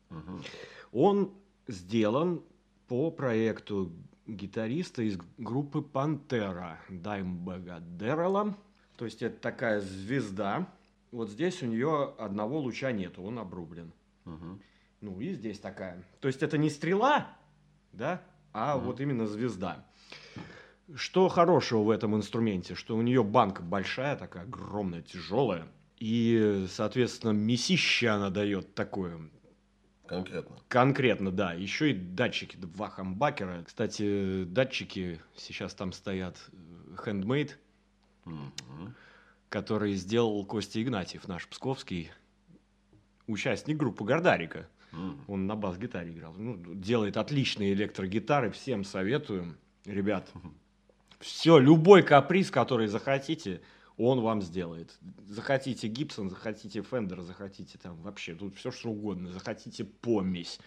Мгм. 0.09 0.43
Он 0.91 1.31
сделан 1.69 2.41
по 2.89 3.09
проекту 3.09 3.93
гитариста 4.27 5.01
из 5.01 5.17
группы 5.37 5.81
Пантера 5.81 6.81
Даймбега 6.89 7.79
Деррелла. 7.79 8.53
То 8.97 9.05
есть 9.05 9.21
это 9.21 9.39
такая 9.39 9.81
звезда. 9.81 10.67
Вот 11.11 11.29
здесь 11.29 11.61
у 11.63 11.65
нее 11.65 12.13
одного 12.17 12.59
луча 12.59 12.91
нету, 12.91 13.23
он 13.23 13.39
обрублен. 13.39 13.91
Мгм. 14.25 14.61
Ну 15.01 15.19
и 15.19 15.33
здесь 15.33 15.59
такая. 15.59 16.03
То 16.19 16.27
есть 16.27 16.43
это 16.43 16.57
не 16.57 16.69
стрела, 16.69 17.27
да, 17.93 18.21
а 18.53 18.75
Мгм. 18.77 18.85
вот 18.85 18.99
именно 18.99 19.27
звезда. 19.27 19.85
Что 20.93 21.29
хорошего 21.29 21.83
в 21.83 21.89
этом 21.89 22.15
инструменте, 22.15 22.75
что 22.75 22.95
у 22.95 23.01
нее 23.01 23.23
банка 23.23 23.61
большая, 23.63 24.15
такая 24.15 24.43
огромная, 24.43 25.01
тяжелая. 25.01 25.67
И, 25.97 26.65
соответственно, 26.69 27.31
месище 27.31 28.09
она 28.09 28.29
дает 28.29 28.75
такое, 28.75 29.19
Конкретно. 30.07 30.55
Конкретно, 30.67 31.31
да. 31.31 31.53
Еще 31.53 31.91
и 31.91 31.93
датчики, 31.93 32.57
два 32.57 32.89
хамбакера. 32.89 33.63
Кстати, 33.65 34.43
датчики 34.43 35.19
сейчас 35.35 35.73
там 35.73 35.91
стоят 35.91 36.37
э, 36.51 36.95
handmade, 37.03 37.51
Мгм. 38.25 38.95
который 39.49 39.93
сделал 39.93 40.43
Костя 40.45 40.81
Игнатьев, 40.81 41.27
наш 41.27 41.47
псковский 41.47 42.11
участник 43.27 43.77
группы 43.77 44.03
Гордарика. 44.03 44.67
Мгм. 44.91 45.23
Он 45.27 45.47
на 45.47 45.55
бас-гитаре 45.55 46.11
играл. 46.11 46.33
Ну, 46.33 46.57
делает 46.75 47.17
отличные 47.17 47.73
электрогитары, 47.73 48.51
всем 48.51 48.83
советую. 48.83 49.55
Ребят, 49.85 50.29
все, 51.19 51.57
любой 51.57 52.03
каприз, 52.03 52.51
который 52.51 52.87
захотите, 52.87 53.61
он 53.97 54.21
вам 54.21 54.41
сделает. 54.41 54.97
Захотите 55.25 55.87
Гибсон, 55.87 56.29
захотите 56.29 56.81
Фендер, 56.81 57.21
захотите 57.21 57.77
там 57.77 57.95
вообще, 58.01 58.35
тут 58.35 58.55
все 58.55 58.71
что 58.71 58.89
угодно, 58.89 59.31
захотите 59.31 59.85
помесь. 59.85 60.59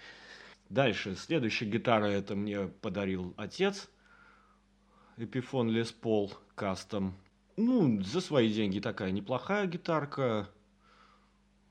Дальше, 0.68 1.16
следующая 1.16 1.66
гитара, 1.66 2.06
это 2.06 2.36
мне 2.36 2.68
подарил 2.68 3.34
отец. 3.36 3.88
Эпифон 5.16 5.70
Лес 5.70 5.90
Пол 5.92 6.32
кастом. 6.54 7.14
Ну, 7.60 8.00
за 8.04 8.20
свои 8.20 8.54
деньги 8.54 8.78
такая 8.78 9.10
неплохая 9.10 9.66
гитарка. 9.66 10.48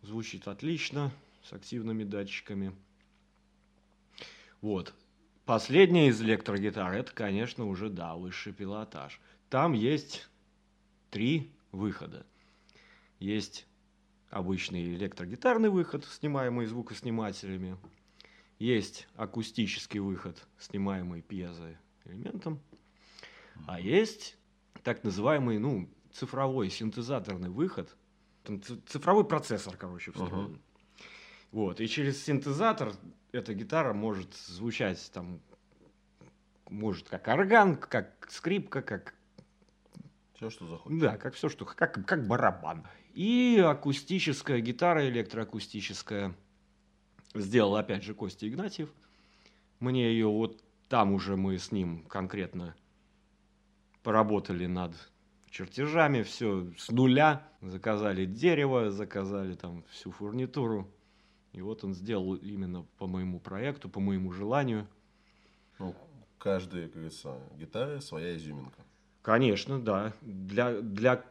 Звучит 0.02 0.50
отлично, 0.50 1.14
с 1.46 1.54
активными 1.54 2.04
датчиками. 2.04 2.76
Вот. 4.60 4.94
Последняя 5.46 6.10
из 6.10 6.22
электрогитар, 6.22 6.94
это, 6.94 7.14
конечно, 7.14 7.66
уже, 7.66 7.90
да, 7.90 8.16
высший 8.16 8.52
пилотаж. 8.52 9.22
Там 9.50 9.72
есть 9.72 10.28
три 11.10 11.50
выхода. 11.72 12.26
Есть 13.20 13.66
обычный 14.30 14.94
электрогитарный 14.94 15.70
выход, 15.70 16.04
снимаемый 16.04 16.66
звукоснимателями. 16.66 17.78
Есть 18.60 19.08
акустический 19.16 20.02
выход, 20.02 20.46
снимаемый 20.60 21.22
пьезоэлементом. 21.22 22.60
А 23.68 23.80
есть 23.80 24.37
так 24.84 25.04
называемый, 25.04 25.60
ну, 25.60 25.90
цифровой 26.12 26.70
синтезаторный 26.70 27.50
выход. 27.50 27.96
Там 28.44 28.62
цифровой 28.62 29.26
процессор, 29.26 29.76
короче, 29.78 30.12
встроен. 30.12 30.44
Мгм. 30.46 30.62
Вот, 31.52 31.80
и 31.82 31.88
через 31.88 32.24
синтезатор 32.24 32.94
эта 33.32 33.54
гитара 33.54 33.94
может 33.94 34.34
звучать 34.34 35.10
там, 35.14 35.40
может 36.70 37.08
как 37.10 37.28
орган, 37.28 37.76
как 37.78 38.28
скрипка, 38.30 38.82
как 38.82 39.16
Все, 40.36 40.50
что 40.50 40.68
захочешь. 40.68 41.00
да, 41.00 41.18
как 41.18 41.34
все, 41.34 41.50
что 41.50 41.66
как, 41.66 42.06
как 42.06 42.28
барабан. 42.28 42.86
И 43.14 43.64
акустическая 43.66 44.60
гитара, 44.60 45.08
электроакустическая, 45.10 46.36
сделал 47.34 47.76
опять 47.76 48.04
же 48.04 48.14
Костя 48.14 48.48
Игнатьев. 48.48 48.90
Мне 49.80 50.12
ее 50.12 50.28
вот 50.28 50.64
там 50.90 51.14
уже 51.14 51.36
мы 51.38 51.58
с 51.58 51.72
ним 51.72 52.04
конкретно 52.04 52.76
поработали 54.08 54.68
над 54.68 54.94
чертежами, 55.50 56.24
все 56.24 56.72
с 56.78 56.90
нуля. 56.90 57.46
Заказали 57.62 58.24
дерево, 58.24 58.90
заказали 58.90 59.54
там 59.56 59.84
всю 59.90 60.12
фурнитуру. 60.12 60.90
И 61.52 61.62
вот 61.62 61.84
он 61.84 61.94
сделал 61.94 62.36
именно 62.36 62.86
по 63.00 63.06
моему 63.06 63.42
проекту, 63.42 63.90
по 63.90 64.00
моему 64.00 64.32
желанию. 64.32 64.88
Ну, 65.78 65.94
каждой, 66.38 66.84
как 66.84 66.94
говорится, 66.94 67.38
гитаре 67.60 68.00
своя 68.00 68.38
изюминка. 68.38 68.82
Конечно, 69.24 69.78
да. 69.78 70.14
Для, 70.22 70.80
для, 70.80 71.26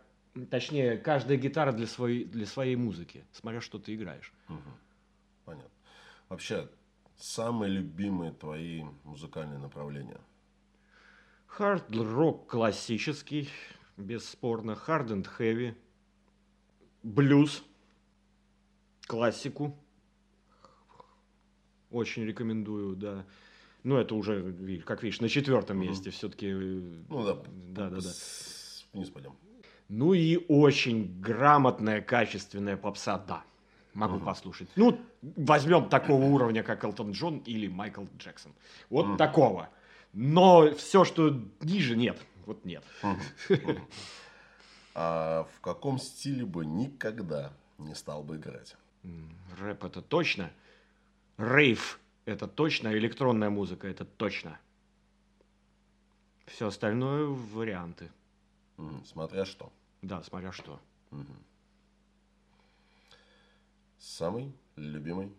точнее, 0.51 0.99
каждая 0.99 1.39
гитара 1.39 1.73
для 1.73 1.87
своей, 1.87 2.27
для 2.27 2.45
своей 2.45 2.77
музыки, 2.77 3.25
смотря 3.33 3.63
что 3.63 3.79
ты 3.79 3.95
играешь. 3.95 4.35
Угу. 4.51 4.71
Понятно. 5.47 5.71
Вообще, 6.29 6.69
самые 7.17 7.73
любимые 7.73 8.33
твои 8.33 8.85
музыкальные 9.05 9.61
направления? 9.61 10.21
Хард-рок 11.47 12.49
классический, 12.49 13.49
бесспорно. 13.97 14.73
Hard 14.87 15.09
and 15.09 15.27
heavy. 15.39 15.75
Блюз. 17.03 17.63
Классику. 19.07 19.77
Очень 21.91 22.25
рекомендую, 22.25 22.97
да. 22.97 23.25
Ну, 23.85 23.97
это 23.97 24.17
уже, 24.17 24.83
как 24.85 25.03
видишь, 25.03 25.21
на 25.21 25.29
четвертом 25.29 25.79
месте 25.79 26.11
все-таки. 26.11 26.53
Ну 26.53 27.25
да. 27.25 27.35
Да, 27.69 27.91
да, 27.91 28.01
да. 28.01 28.11
Вниз 28.93 29.11
пойдем. 29.11 29.33
Ну 29.89 30.13
и 30.15 30.45
очень 30.49 31.21
грамотная, 31.21 32.01
качественная 32.01 32.77
попса, 32.77 33.19
да. 33.19 33.45
Могу 33.95 34.17
угу. 34.17 34.25
послушать. 34.25 34.69
Ну, 34.77 35.01
возьмем 35.23 35.89
такого 35.89 36.25
уровня, 36.25 36.63
как 36.63 36.85
Элтон 36.85 37.13
Джон 37.13 37.39
или 37.47 37.69
Майкл 37.69 38.05
Джексон. 38.19 38.53
Вот 38.91 39.07
угу. 39.07 39.17
такого. 39.17 39.71
Но 40.19 40.75
все, 40.75 41.05
что 41.05 41.29
ниже, 41.61 41.95
нет. 41.95 42.19
Вот 42.47 42.65
нет. 42.65 42.83
А 44.95 45.47
в 45.55 45.61
каком 45.61 45.99
стиле 45.99 46.47
бы 46.47 46.65
никогда 46.65 47.53
не 47.77 47.95
стал 47.95 48.23
бы 48.23 48.37
играть? 48.37 48.77
Рэп 49.59 49.85
это 49.85 50.01
точно. 50.01 50.51
Рейв 51.37 52.01
это 52.25 52.49
точно. 52.49 52.97
Электронная 52.97 53.51
музыка 53.51 53.89
это 53.89 54.07
точно. 54.07 54.59
Все 56.47 56.69
остальное 56.69 57.27
варианты. 57.27 58.11
Смотря 59.05 59.45
что. 59.45 59.71
Да, 60.01 60.23
смотря 60.23 60.51
что. 60.51 60.81
Самый 63.99 64.51
любимый 64.77 65.31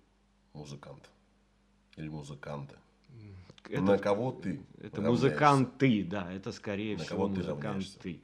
музыкант. 0.54 1.10
Или 1.96 2.10
музыканты. 2.10 2.76
Это, 3.70 3.82
на 3.82 3.98
кого 3.98 4.32
ты? 4.32 4.62
Это 4.82 5.02
музыканты, 5.02 6.04
да, 6.04 6.32
это 6.32 6.52
скорее 6.52 6.98
на 6.98 7.04
всего 7.04 7.24
кого 7.24 7.36
музыканты. 7.36 8.00
Ты 8.02 8.22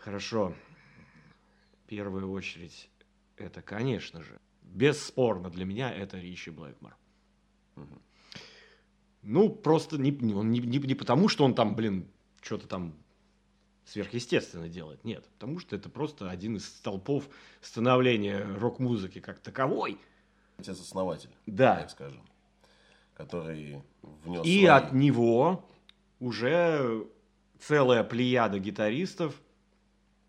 Хорошо. 0.00 0.54
В 1.84 1.88
первую 1.88 2.30
очередь, 2.30 2.88
это, 3.36 3.62
конечно 3.62 4.22
же, 4.22 4.40
бесспорно 4.62 5.50
для 5.50 5.64
меня 5.64 5.92
это 5.92 6.18
Ричи 6.18 6.50
Блэкмор. 6.50 6.96
Угу. 7.76 7.98
Ну, 9.22 9.50
просто 9.50 9.98
не, 9.98 10.12
он 10.32 10.50
не, 10.50 10.60
не, 10.60 10.78
не 10.78 10.94
потому, 10.94 11.28
что 11.28 11.44
он 11.44 11.54
там, 11.54 11.74
блин, 11.74 12.08
что-то 12.40 12.66
там 12.66 12.94
сверхъестественно 13.84 14.68
делать. 14.68 15.04
Нет, 15.04 15.28
потому 15.38 15.58
что 15.58 15.76
это 15.76 15.90
просто 15.90 16.30
один 16.30 16.56
из 16.56 16.64
столпов 16.66 17.28
становления 17.60 18.38
рок-музыки 18.58 19.20
как 19.20 19.40
таковой. 19.40 19.98
Отец-основатель, 20.56 21.30
да. 21.46 21.76
так 21.80 21.90
скажем, 21.90 22.22
который 23.20 23.82
внес 24.24 24.44
И 24.44 24.60
свои... 24.60 24.64
от 24.66 24.92
него 24.92 25.64
уже 26.18 27.06
целая 27.58 28.02
плеяда 28.04 28.58
гитаристов 28.58 29.34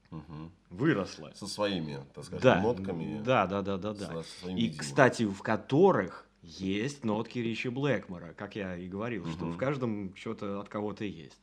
угу. 0.09 0.51
выросла. 0.69 1.31
Со 1.35 1.47
своими, 1.47 1.99
так 2.13 2.25
сказать, 2.25 2.43
да. 2.43 2.61
нотками. 2.61 3.21
Да, 3.23 3.47
да, 3.47 3.61
да, 3.61 3.77
да, 3.77 3.93
да. 3.93 4.23
И, 4.43 4.47
видением. 4.47 4.77
кстати, 4.77 5.23
в 5.23 5.41
которых 5.41 6.27
есть 6.41 7.05
нотки 7.05 7.39
Ричи 7.39 7.69
Блэкмора, 7.69 8.33
как 8.33 8.55
я 8.55 8.75
и 8.75 8.87
говорил, 8.87 9.23
угу. 9.23 9.31
что 9.31 9.45
в 9.45 9.57
каждом 9.57 10.13
что-то 10.15 10.59
от 10.59 10.69
кого-то 10.69 11.05
есть. 11.05 11.39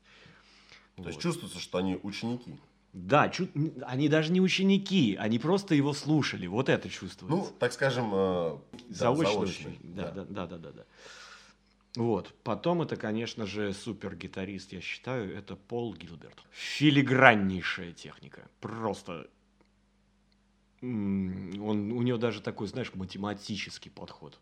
То 0.97 1.03
вот. 1.03 1.07
есть 1.09 1.21
чувствуется, 1.21 1.61
что 1.61 1.79
они 1.79 1.99
ученики. 2.03 2.59
Да, 2.93 3.29
чу... 3.29 3.49
они 3.83 4.09
даже 4.09 4.33
не 4.33 4.41
ученики, 4.41 5.17
они 5.21 5.39
просто 5.39 5.75
его 5.75 5.93
слушали. 5.93 6.47
Вот 6.47 6.69
это 6.69 6.89
чувствуется. 6.89 7.27
Ну, 7.27 7.47
так 7.59 7.73
скажем, 7.73 8.11
э, 8.13 8.57
заочно. 8.89 9.25
Да, 9.25 9.33
заочно. 9.33 9.71
Да, 9.83 10.11
да, 10.11 10.25
да, 10.25 10.47
да, 10.47 10.59
да, 10.59 10.73
да. 10.73 10.85
Вот. 11.97 12.35
Потом 12.45 12.83
это, 12.83 12.97
конечно 12.97 13.47
же, 13.47 13.73
супер 13.73 14.15
гитарист, 14.15 14.73
я 14.73 14.81
считаю, 14.81 15.35
это 15.35 15.57
Пол 15.57 15.95
Гилберт. 15.95 16.39
Филиграннейшая 16.51 17.93
техника. 17.93 18.49
Просто 18.61 19.29
он, 20.81 21.93
у 21.93 22.03
него 22.03 22.19
даже 22.19 22.41
такой, 22.41 22.69
знаешь, 22.69 22.95
математический 22.95 23.91
подход 23.91 24.39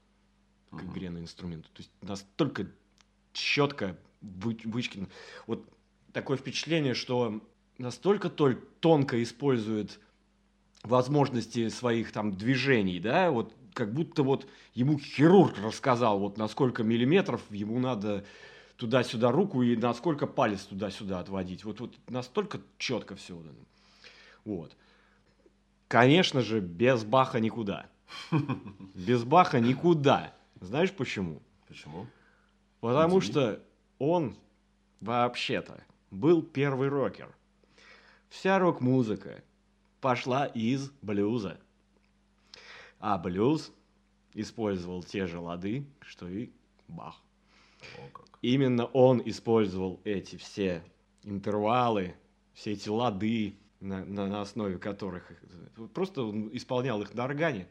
к 0.71 0.83
игре 0.83 1.09
на 1.11 1.19
инструменты. 1.19 1.69
То 1.73 1.79
есть 1.79 1.91
настолько 2.03 2.67
четко 3.33 3.97
вы, 4.21 4.59
вычкин. 4.65 5.09
Вот 5.47 5.67
такое 6.13 6.37
впечатление, 6.37 6.95
что 6.95 7.41
настолько 7.79 8.29
толь, 8.29 8.61
тонко 8.81 9.23
использует 9.23 9.99
возможности 10.83 11.69
своих 11.69 12.13
там 12.13 12.37
движений, 12.37 13.01
да, 13.01 13.31
вот 13.31 13.55
как 13.77 13.93
будто 13.93 14.23
вот 14.23 14.49
ему 14.73 14.99
хирург 14.99 15.59
рассказал, 15.59 16.19
вот 16.19 16.39
на 16.39 16.49
сколько 16.49 16.83
миллиметров 16.83 17.43
ему 17.51 17.79
надо 17.79 18.25
туда-сюда 18.79 19.31
руку 19.31 19.62
и 19.62 19.77
на 19.77 19.93
сколько 19.93 20.27
палец 20.27 20.62
туда-сюда 20.62 21.21
отводить. 21.21 21.62
Вот, 21.65 21.81
вот 21.81 21.95
настолько 22.09 22.59
четко 22.79 23.17
все. 23.17 23.39
Вот. 24.47 24.75
Конечно 25.89 26.41
же, 26.41 26.61
без 26.61 27.05
Баха 27.05 27.39
никуда. 27.39 27.87
Без 28.95 29.25
Баха 29.25 29.61
никуда. 29.61 30.33
Знаешь 30.61 30.93
почему? 30.93 31.43
Почему? 31.69 32.07
Потому 32.81 33.21
что 33.21 33.61
он 33.99 34.37
вообще-то 35.01 35.85
был 36.11 36.43
первый 36.43 36.89
рокер. 36.89 37.29
Вся 38.31 38.59
рок-музыка 38.59 39.43
пошла 40.01 40.47
из 40.47 40.91
блюза. 41.03 41.59
А 42.99 43.19
блюз 43.19 43.73
использовал 44.35 45.03
те 45.03 45.27
же 45.27 45.39
лады, 45.39 45.87
что 46.01 46.29
и 46.29 46.51
Бах. 46.89 47.21
Именно 48.43 48.87
он 48.87 49.23
использовал 49.25 50.01
эти 50.05 50.37
все 50.37 50.83
интервалы, 51.25 52.15
все 52.53 52.73
эти 52.73 52.89
лады, 52.89 53.57
на, 53.81 54.05
на, 54.05 54.27
на 54.27 54.41
основе 54.41 54.79
которых 54.79 55.31
просто 55.93 56.23
он 56.23 56.49
исполнял 56.57 57.01
их 57.03 57.15
на 57.15 57.25
органе, 57.25 57.69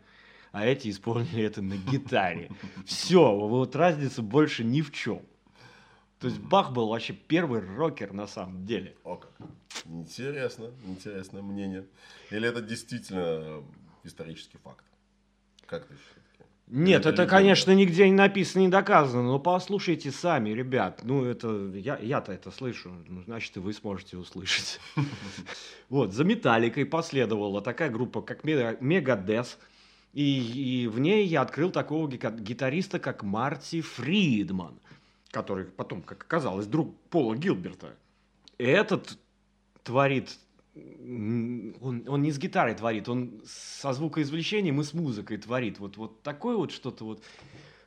а 0.51 0.65
эти 0.65 0.89
исполнили 0.89 1.43
это 1.43 1.61
на 1.61 1.75
гитаре. 1.75 2.49
Все, 2.85 3.35
вот 3.35 3.75
разница 3.75 4.21
больше 4.21 4.63
ни 4.63 4.81
в 4.81 4.91
чем. 4.91 5.21
То 6.19 6.27
есть 6.27 6.39
Бах 6.39 6.71
был 6.71 6.87
вообще 6.87 7.13
первый 7.13 7.59
рокер 7.59 8.13
на 8.13 8.25
самом 8.25 8.65
деле. 8.65 8.95
О 9.03 9.17
как. 9.17 9.31
Интересно, 9.85 10.71
интересное 10.85 11.41
мнение. 11.41 11.85
Или 12.31 12.47
это 12.47 12.61
действительно 12.61 13.63
исторический 14.03 14.57
факт? 14.59 14.85
Как 15.65 15.85
ты 15.85 15.93
считаешь? 15.95 16.49
Нет, 16.67 17.05
это, 17.05 17.27
конечно, 17.27 17.71
нигде 17.71 18.09
не 18.09 18.15
написано, 18.15 18.61
не 18.61 18.69
доказано, 18.69 19.23
но 19.23 19.39
послушайте 19.39 20.11
сами, 20.11 20.49
ребят. 20.49 21.01
Ну, 21.03 21.23
это 21.23 21.71
я, 21.75 21.97
я-то 21.97 22.31
это 22.31 22.49
слышу, 22.49 22.91
ну, 23.07 23.21
значит, 23.23 23.55
и 23.57 23.59
вы 23.59 23.73
сможете 23.73 24.17
услышать. 24.17 24.79
Вот, 25.89 26.13
за 26.13 26.23
Металликой 26.23 26.85
последовала 26.85 27.61
такая 27.61 27.91
группа, 27.91 28.23
как 28.23 28.43
Мегадес, 28.43 29.59
и, 30.13 30.83
и 30.83 30.87
в 30.87 30.97
ней 30.99 31.27
я 31.27 31.41
открыл 31.41 31.69
такого 31.69 32.09
гитариста, 32.09 32.97
как 32.97 33.21
Марти 33.21 33.81
Фридман 33.81 34.79
который 35.35 35.65
потом, 35.65 36.01
как 36.01 36.23
оказалось, 36.23 36.65
друг 36.65 36.95
Пола 37.09 37.35
Гилберта. 37.35 37.97
Этот 38.57 39.17
творит 39.83 40.37
он, 40.75 42.03
он 42.07 42.21
не 42.21 42.31
с 42.31 42.37
гитарой 42.37 42.75
творит, 42.75 43.07
он 43.07 43.41
со 43.45 43.93
звукоизвлечением 43.93 44.81
и 44.81 44.83
с 44.83 44.93
музыкой 44.93 45.37
творит. 45.37 45.79
Вот, 45.79 45.97
вот 45.97 46.21
такое 46.21 46.57
вот 46.57 46.71
что-то 46.71 47.05
вот, 47.05 47.23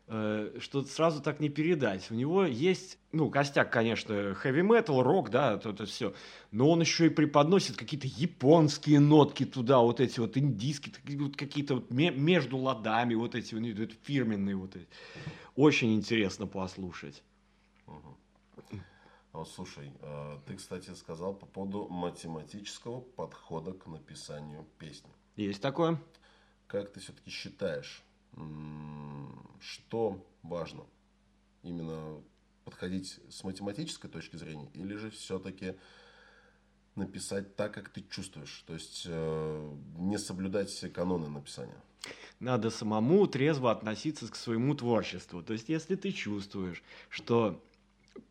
э, 0.07 0.57
что 0.59 0.83
сразу 0.85 1.21
так 1.21 1.41
не 1.41 1.51
передать. 1.51 2.11
У 2.11 2.15
него 2.15 2.45
есть, 2.45 2.99
ну, 3.13 3.31
костяк, 3.31 3.71
конечно, 3.71 4.13
heavy 4.13 4.63
metal, 4.63 5.03
рок, 5.03 5.31
да, 5.31 5.55
это, 5.55 5.71
это 5.71 5.85
все. 5.85 6.15
Но 6.51 6.71
он 6.71 6.81
еще 6.81 7.07
и 7.07 7.11
преподносит 7.11 7.77
какие-то 7.77 8.07
японские 8.07 9.01
нотки 9.01 9.45
туда, 9.45 9.81
вот 9.81 10.01
эти 10.01 10.21
вот 10.21 10.39
индийские, 10.39 10.95
вот 11.19 11.37
какие-то 11.37 11.75
вот 11.75 11.91
между 11.91 12.57
ладами, 12.57 13.15
вот 13.15 13.35
эти 13.35 13.55
вот 13.55 13.93
фирменные 14.03 14.57
вот 14.57 14.77
эти. 14.77 14.89
Очень 15.57 15.95
интересно 15.95 16.47
послушать. 16.47 17.23
Вот, 19.39 19.49
слушай, 19.49 19.93
а, 20.01 20.41
ты, 20.47 20.57
кстати, 20.57 20.93
сказал 20.95 21.33
по 21.33 21.47
поводу 21.47 21.87
математического 21.89 23.01
подхода 23.01 23.73
к 23.73 23.87
написанию 23.87 24.67
песни. 24.81 25.09
Есть 25.37 25.63
такое. 25.63 26.03
Как 26.67 26.93
ты 26.93 26.99
все-таки 26.99 27.31
считаешь, 27.31 28.03
что 29.61 30.27
важно? 30.43 30.83
Именно 31.63 32.21
подходить 32.65 33.21
с 33.31 33.45
математической 33.45 34.09
точки 34.09 34.35
зрения 34.35 34.69
или 34.75 34.97
же 34.97 35.09
все-таки 35.11 35.77
написать 36.97 37.55
так, 37.55 37.73
как 37.73 37.91
ты 37.91 38.03
чувствуешь? 38.11 38.65
То 38.67 38.75
есть 38.75 39.05
э, 39.07 39.77
не 39.99 40.19
соблюдать 40.19 40.69
все 40.69 40.89
каноны 40.89 41.29
написания? 41.29 41.81
Надо 42.41 42.71
самому 42.71 43.29
трезво 43.29 43.71
относиться 43.71 44.27
к 44.27 44.35
своему 44.35 44.75
творчеству. 44.75 45.45
То 45.45 45.53
есть 45.53 45.69
если 45.69 45.95
ты 45.95 46.11
чувствуешь, 46.11 46.83
что 47.09 47.63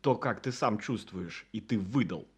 то, 0.00 0.16
как 0.16 0.42
ты 0.42 0.52
сам 0.52 0.78
чувствуешь, 0.78 1.46
и 1.52 1.60
ты 1.60 1.78
выдал. 1.78 2.28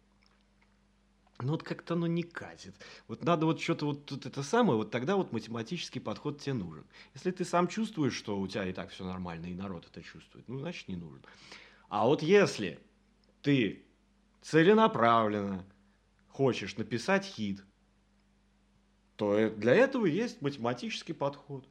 Ну 1.39 1.53
вот 1.53 1.63
как-то 1.63 1.95
оно 1.95 2.07
не 2.07 2.23
катит. 2.23 2.75
Вот 3.07 3.23
надо 3.23 3.45
вот 3.45 3.59
что-то 3.59 3.87
вот 3.87 4.05
тут 4.05 4.25
это 4.25 4.43
самое, 4.43 4.77
вот 4.77 4.91
тогда 4.91 5.15
вот 5.15 5.31
математический 5.31 5.99
подход 5.99 6.39
тебе 6.39 6.53
нужен. 6.53 6.85
Если 7.15 7.31
ты 7.31 7.45
сам 7.45 7.67
чувствуешь, 7.67 8.13
что 8.13 8.39
у 8.39 8.47
тебя 8.47 8.65
и 8.67 8.73
так 8.73 8.91
все 8.91 9.05
нормально, 9.05 9.47
и 9.47 9.55
народ 9.55 9.87
это 9.89 10.03
чувствует, 10.03 10.47
ну 10.47 10.59
значит 10.59 10.87
не 10.87 10.95
нужен. 10.95 11.23
А 11.89 12.05
вот 12.05 12.21
если 12.21 12.79
ты 13.41 13.85
целенаправленно 14.41 15.65
хочешь 16.29 16.77
написать 16.77 17.25
хит, 17.25 17.63
то 19.15 19.35
э, 19.35 19.49
для 19.49 19.73
этого 19.73 20.05
есть 20.05 20.41
математический 20.41 21.13
подход. 21.13 21.67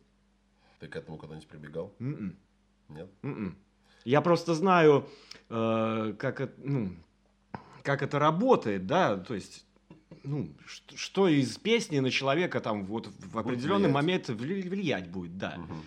Ты 0.80 0.88
к 0.88 0.96
этому 0.96 1.18
когда-нибудь 1.18 1.48
прибегал? 1.48 1.94
М-м. 1.98 2.36
Нет? 2.88 3.10
М-м. 3.22 3.56
Я 4.04 4.20
просто 4.20 4.54
знаю, 4.54 5.08
э, 5.48 6.14
как, 6.18 6.40
это, 6.40 6.54
ну, 6.62 6.90
как 7.82 8.02
это 8.02 8.18
работает, 8.18 8.86
да, 8.86 9.16
то 9.16 9.34
есть, 9.34 9.64
ну, 10.24 10.50
что, 10.94 11.28
из 11.28 11.56
песни 11.58 11.98
на 12.00 12.10
человека 12.10 12.60
там 12.60 12.84
вот 12.84 13.08
в 13.18 13.38
определенный 13.38 13.88
влиять. 13.88 13.94
момент 13.94 14.28
вли- 14.30 14.68
влиять 14.68 15.08
будет, 15.10 15.36
да. 15.38 15.54
Мгм. 15.58 15.82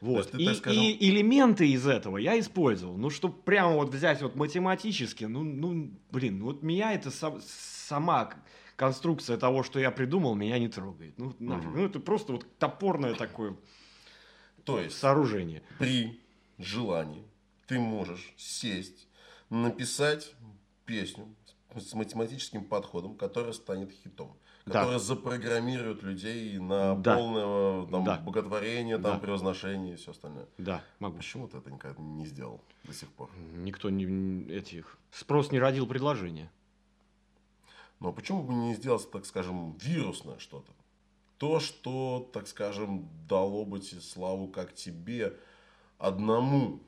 Вот. 0.00 0.34
Есть 0.34 0.56
и, 0.56 0.60
скажем- 0.60 0.82
и 0.82 1.08
элементы 1.10 1.68
из 1.68 1.86
этого 1.86 2.16
я 2.16 2.38
использовал. 2.40 2.96
Ну, 2.96 3.10
чтобы 3.10 3.34
прямо 3.34 3.74
вот 3.74 3.92
взять 3.94 4.22
вот 4.22 4.34
математически, 4.34 5.24
ну, 5.24 5.42
ну 5.42 5.90
блин, 6.10 6.42
вот 6.42 6.62
меня 6.62 6.94
это 6.94 7.10
сам- 7.10 7.40
сама 7.42 8.30
конструкция 8.76 9.36
того, 9.36 9.62
что 9.62 9.78
я 9.78 9.90
придумал, 9.90 10.34
меня 10.34 10.58
не 10.58 10.68
трогает. 10.68 11.18
Ну, 11.18 11.34
нафиг. 11.38 11.66
Мгм. 11.68 11.76
Ну, 11.78 11.84
это 11.84 12.00
просто 12.00 12.32
вот 12.32 12.46
топорное 12.58 13.12
такое 13.14 13.54
То 14.64 14.80
есть 14.80 14.96
сооружение. 14.96 15.62
при 15.78 16.18
желании 16.58 17.24
ты 17.70 17.78
можешь 17.78 18.34
сесть, 18.36 19.06
написать 19.48 20.34
песню 20.86 21.32
с 21.76 21.94
математическим 21.94 22.64
подходом, 22.64 23.14
которая 23.16 23.52
станет 23.52 23.92
хитом. 23.92 24.36
Да. 24.66 24.72
Которая 24.80 24.98
запрограммирует 24.98 26.02
людей 26.02 26.58
на 26.58 26.96
Да. 26.96 27.14
полное 27.14 27.86
там, 27.86 28.04
Да. 28.04 28.18
боготворение, 28.18 28.98
там, 28.98 29.14
Да. 29.14 29.18
превозношение 29.20 29.94
и 29.94 29.96
все 29.96 30.10
остальное. 30.10 30.46
Да, 30.58 30.82
могу. 30.98 31.18
Почему 31.18 31.46
ты 31.46 31.58
это 31.58 31.70
никогда 31.70 32.02
не 32.02 32.26
сделал 32.26 32.60
до 32.82 32.92
сих 32.92 33.08
пор? 33.10 33.30
Никто 33.58 33.88
не 33.88 34.50
этих 34.52 34.98
спрос 35.12 35.52
не 35.52 35.60
родил 35.60 35.86
предложение. 35.86 36.50
Но 38.00 38.12
почему 38.12 38.42
бы 38.42 38.52
не 38.52 38.74
сделать, 38.74 39.08
так 39.12 39.24
скажем, 39.26 39.76
вирусное 39.78 40.40
что-то? 40.40 40.72
То, 41.38 41.60
что, 41.60 42.28
так 42.32 42.48
скажем, 42.48 43.08
дало 43.28 43.64
бы 43.64 43.78
тебе 43.78 44.00
славу 44.00 44.48
как 44.48 44.74
тебе, 44.74 45.36
одному 45.98 46.80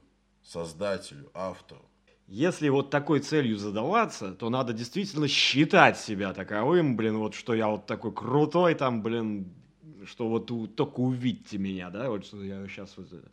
создателю, 0.45 1.30
автору. 1.34 1.82
Если 2.28 2.68
вот 2.68 2.90
такой 2.90 3.20
целью 3.20 3.59
задаваться, 3.59 4.32
то 4.32 4.49
надо 4.49 4.72
действительно 4.72 5.28
считать 5.28 5.99
себя 5.99 6.32
таковым, 6.32 6.97
блин, 6.97 7.18
вот 7.18 7.34
что 7.34 7.55
я 7.55 7.68
вот 7.68 7.86
такой 7.86 8.12
крутой 8.12 8.74
там, 8.74 9.03
блин, 9.03 9.53
что 10.07 10.28
вот 10.28 10.51
у- 10.51 10.66
только 10.66 11.01
увидьте 11.01 11.59
меня, 11.59 11.90
да, 11.90 12.09
вот 12.09 12.24
что 12.24 12.43
я 12.43 12.66
сейчас 12.68 12.97
вот 12.97 13.12
это. 13.12 13.28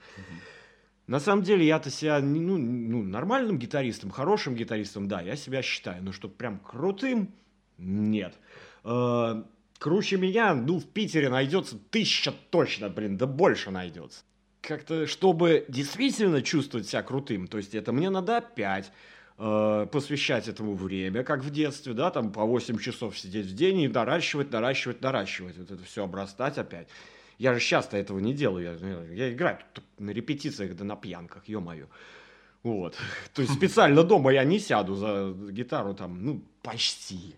На 1.08 1.20
самом 1.20 1.44
деле 1.44 1.66
я-то 1.66 1.90
себя, 1.90 2.20
ну, 2.20 2.58
ну, 2.58 3.02
нормальным 3.04 3.58
гитаристом, 3.58 4.12
хорошим 4.12 4.54
гитаристом, 4.56 5.08
да, 5.08 5.22
я 5.22 5.36
себя 5.36 5.62
считаю, 5.62 6.04
но 6.04 6.12
что 6.12 6.28
прям 6.28 6.60
крутым, 6.60 7.34
нет. 7.78 8.38
Э, 8.84 9.44
Круче 9.80 10.18
меня, 10.18 10.54
ну, 10.54 10.78
в 10.78 10.86
Питере 10.86 11.30
найдется 11.30 11.78
тысяча 11.90 12.34
точно, 12.50 12.90
блин, 12.90 13.18
да 13.18 13.26
больше 13.26 13.72
найдется. 13.72 14.24
Как-то, 14.62 15.08
чтобы 15.08 15.66
действительно 15.68 16.42
чувствовать 16.42 16.88
себя 16.88 17.02
крутым, 17.02 17.48
то 17.48 17.58
есть 17.58 17.74
это 17.76 17.92
мне 17.92 18.10
надо 18.10 18.38
опять 18.38 18.92
э, 19.38 19.88
посвящать 19.92 20.48
этому 20.48 20.76
время, 20.76 21.24
как 21.24 21.44
в 21.44 21.50
детстве, 21.50 21.94
да, 21.94 22.12
там 22.12 22.32
по 22.32 22.44
8 22.44 22.78
часов 22.78 23.18
сидеть 23.18 23.46
в 23.46 23.56
день 23.56 23.82
и 23.82 23.88
наращивать, 23.88 24.52
наращивать, 24.52 25.02
наращивать, 25.02 25.58
вот 25.58 25.72
это 25.72 25.84
все 25.84 26.04
обрастать 26.04 26.58
опять. 26.58 26.88
Я 27.38 27.54
же 27.54 27.62
часто 27.62 27.96
этого 27.96 28.20
не 28.20 28.34
делаю, 28.34 28.78
я, 28.82 29.28
я 29.28 29.34
играю 29.34 29.60
на 29.98 30.12
репетициях 30.12 30.76
да 30.76 30.84
на 30.84 30.98
пьянках, 30.98 31.48
ё-моё. 31.48 31.88
Вот. 32.64 32.98
То 33.34 33.42
есть 33.42 33.54
специально 33.54 34.04
дома 34.04 34.34
я 34.34 34.44
не 34.44 34.60
сяду 34.60 34.96
за 34.96 35.34
гитару 35.52 35.94
там, 35.94 36.24
ну, 36.24 36.44
почти 36.62 37.36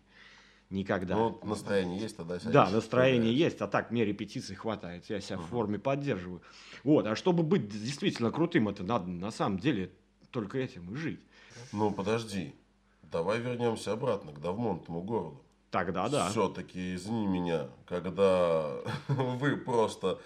никогда. 0.72 1.16
Ну, 1.16 1.40
настроение 1.44 2.00
есть, 2.00 2.18
тогда 2.18 2.40
сядешь, 2.40 2.54
Да, 2.54 2.70
настроение 2.70 3.22
поиграешь. 3.32 3.52
есть, 3.54 3.62
а 3.62 3.68
так 3.68 3.92
мне 3.92 4.06
репетиций 4.06 4.56
хватает, 4.56 5.10
я 5.10 5.20
себя 5.22 5.38
в 5.38 5.46
форме 5.46 5.78
поддерживаю. 5.80 6.42
Вот, 6.84 7.06
а 7.06 7.16
чтобы 7.16 7.44
быть 7.44 7.68
действительно 7.70 8.32
крутым, 8.32 8.70
это 8.70 8.84
надо 8.84 9.08
на 9.08 9.32
самом 9.32 9.60
деле 9.60 9.92
только 10.32 10.58
этим 10.58 10.92
и 10.94 10.96
жить. 10.96 11.20
Ну, 11.74 11.92
подожди. 11.92 12.56
Давай 13.04 13.40
вернемся 13.40 13.92
обратно 13.92 14.32
к 14.32 14.40
Давмонтному 14.40 15.02
городу. 15.02 15.42
Тогда 15.70 16.08
да. 16.10 16.30
Все-таки, 16.30 16.96
извини 16.96 17.28
меня, 17.28 17.68
когда 17.86 18.78
вы 19.08 19.58
просто 19.58 20.20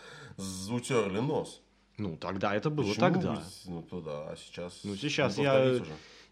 утерли 0.70 1.20
нос. 1.20 1.62
Ну, 1.98 2.18
тогда 2.18 2.54
это 2.54 2.70
было 2.70 2.86
Почему 2.90 3.00
тогда. 3.00 3.34
вы 3.36 3.42
Ну, 3.66 3.82
туда, 3.84 4.30
а 4.30 4.36
сейчас... 4.36 4.82
Ну, 4.84 4.96
сейчас 4.96 5.38
я- 5.38 5.62
уже? 5.82 5.86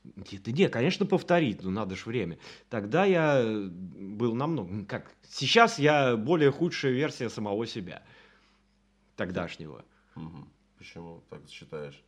Нет, 0.04 0.44
да 0.44 0.52
не, 0.52 0.68
конечно, 0.70 1.06
повторить, 1.06 1.64
ну 1.64 1.70
надо 1.72 1.96
ж 1.96 2.06
время. 2.06 2.38
Тогда 2.70 3.06
я 3.06 3.40
э, 3.42 3.68
был 3.68 4.36
намного... 4.36 4.70
ну, 4.72 4.86
Как? 4.86 5.12
Сейчас 5.30 5.80
я 5.80 6.18
более 6.18 6.52
худшая 6.52 6.92
версия 6.92 7.30
самого 7.30 7.66
себя. 7.66 8.04
Тогдашнего. 9.16 9.86
Мгм. 10.16 10.50
Почему 10.78 11.24
так 11.30 11.42
считаешь? 11.50 12.04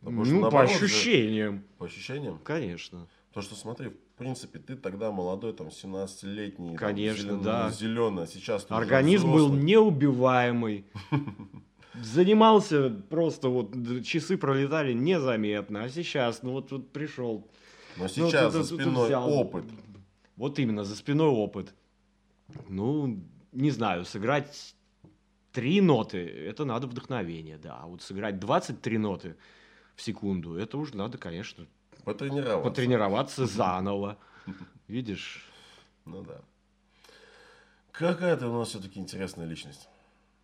Ну, 0.00 0.06
Потому 0.10 0.24
что 0.24 0.34
по 0.34 0.40
наоборот 0.40 0.70
же- 0.70 0.84
ощущениям, 0.84 1.64
По 1.78 1.86
ощущениям? 1.86 2.38
конечно. 2.42 3.06
То, 3.32 3.42
что 3.42 3.54
смотри, 3.54 3.88
в 3.90 4.18
принципе, 4.18 4.58
ты 4.58 4.76
тогда 4.76 5.12
молодой, 5.12 5.52
там, 5.52 5.68
17-летний. 5.68 6.76
Конечно, 6.76 7.38
да. 7.38 7.70
Зеленый, 7.70 8.24
а 8.24 8.26
сейчас 8.26 8.64
ты 8.64 8.74
Организм 8.74 9.30
был 9.30 9.52
неубиваемый. 9.52 10.86
Занимался 12.02 12.90
просто 12.90 13.48
вот 13.48 13.72
часы 14.04 14.36
пролетали 14.36 14.92
незаметно, 14.92 15.84
а 15.84 15.88
сейчас, 15.88 16.42
ну 16.42 16.52
вот 16.52 16.68
тут 16.68 16.92
пришел. 16.92 17.46
Но 17.96 18.08
сейчас 18.08 18.52
Ну, 18.54 18.62
за 18.62 18.74
спиной 18.74 19.06
взял. 19.06 19.30
опыт. 19.32 19.64
Вот 20.36 20.58
именно, 20.58 20.84
за 20.84 20.94
спиной 20.96 21.28
опыт. 21.28 21.72
Ну, 22.68 23.18
не 23.52 23.70
знаю, 23.70 24.04
сыграть 24.04 24.74
три 25.52 25.80
ноты, 25.80 26.18
это 26.18 26.64
надо 26.66 26.86
вдохновение, 26.86 27.56
да. 27.56 27.78
А 27.80 27.86
вот 27.86 28.02
сыграть 28.02 28.38
23 28.38 28.98
ноты 28.98 29.36
в 29.94 30.02
секунду, 30.02 30.54
это 30.56 30.76
уже 30.76 30.94
надо, 30.96 31.16
конечно, 31.16 31.66
Потренироваться. 32.04 32.68
потренироваться 32.68 33.46
заново. 33.46 34.18
Видишь? 34.88 35.48
Ну 36.04 36.22
да. 36.22 36.40
Какая 37.90 38.36
ты 38.36 38.46
у 38.46 38.52
нас 38.52 38.68
все-таки 38.68 39.00
интересная 39.00 39.46
личность. 39.46 39.88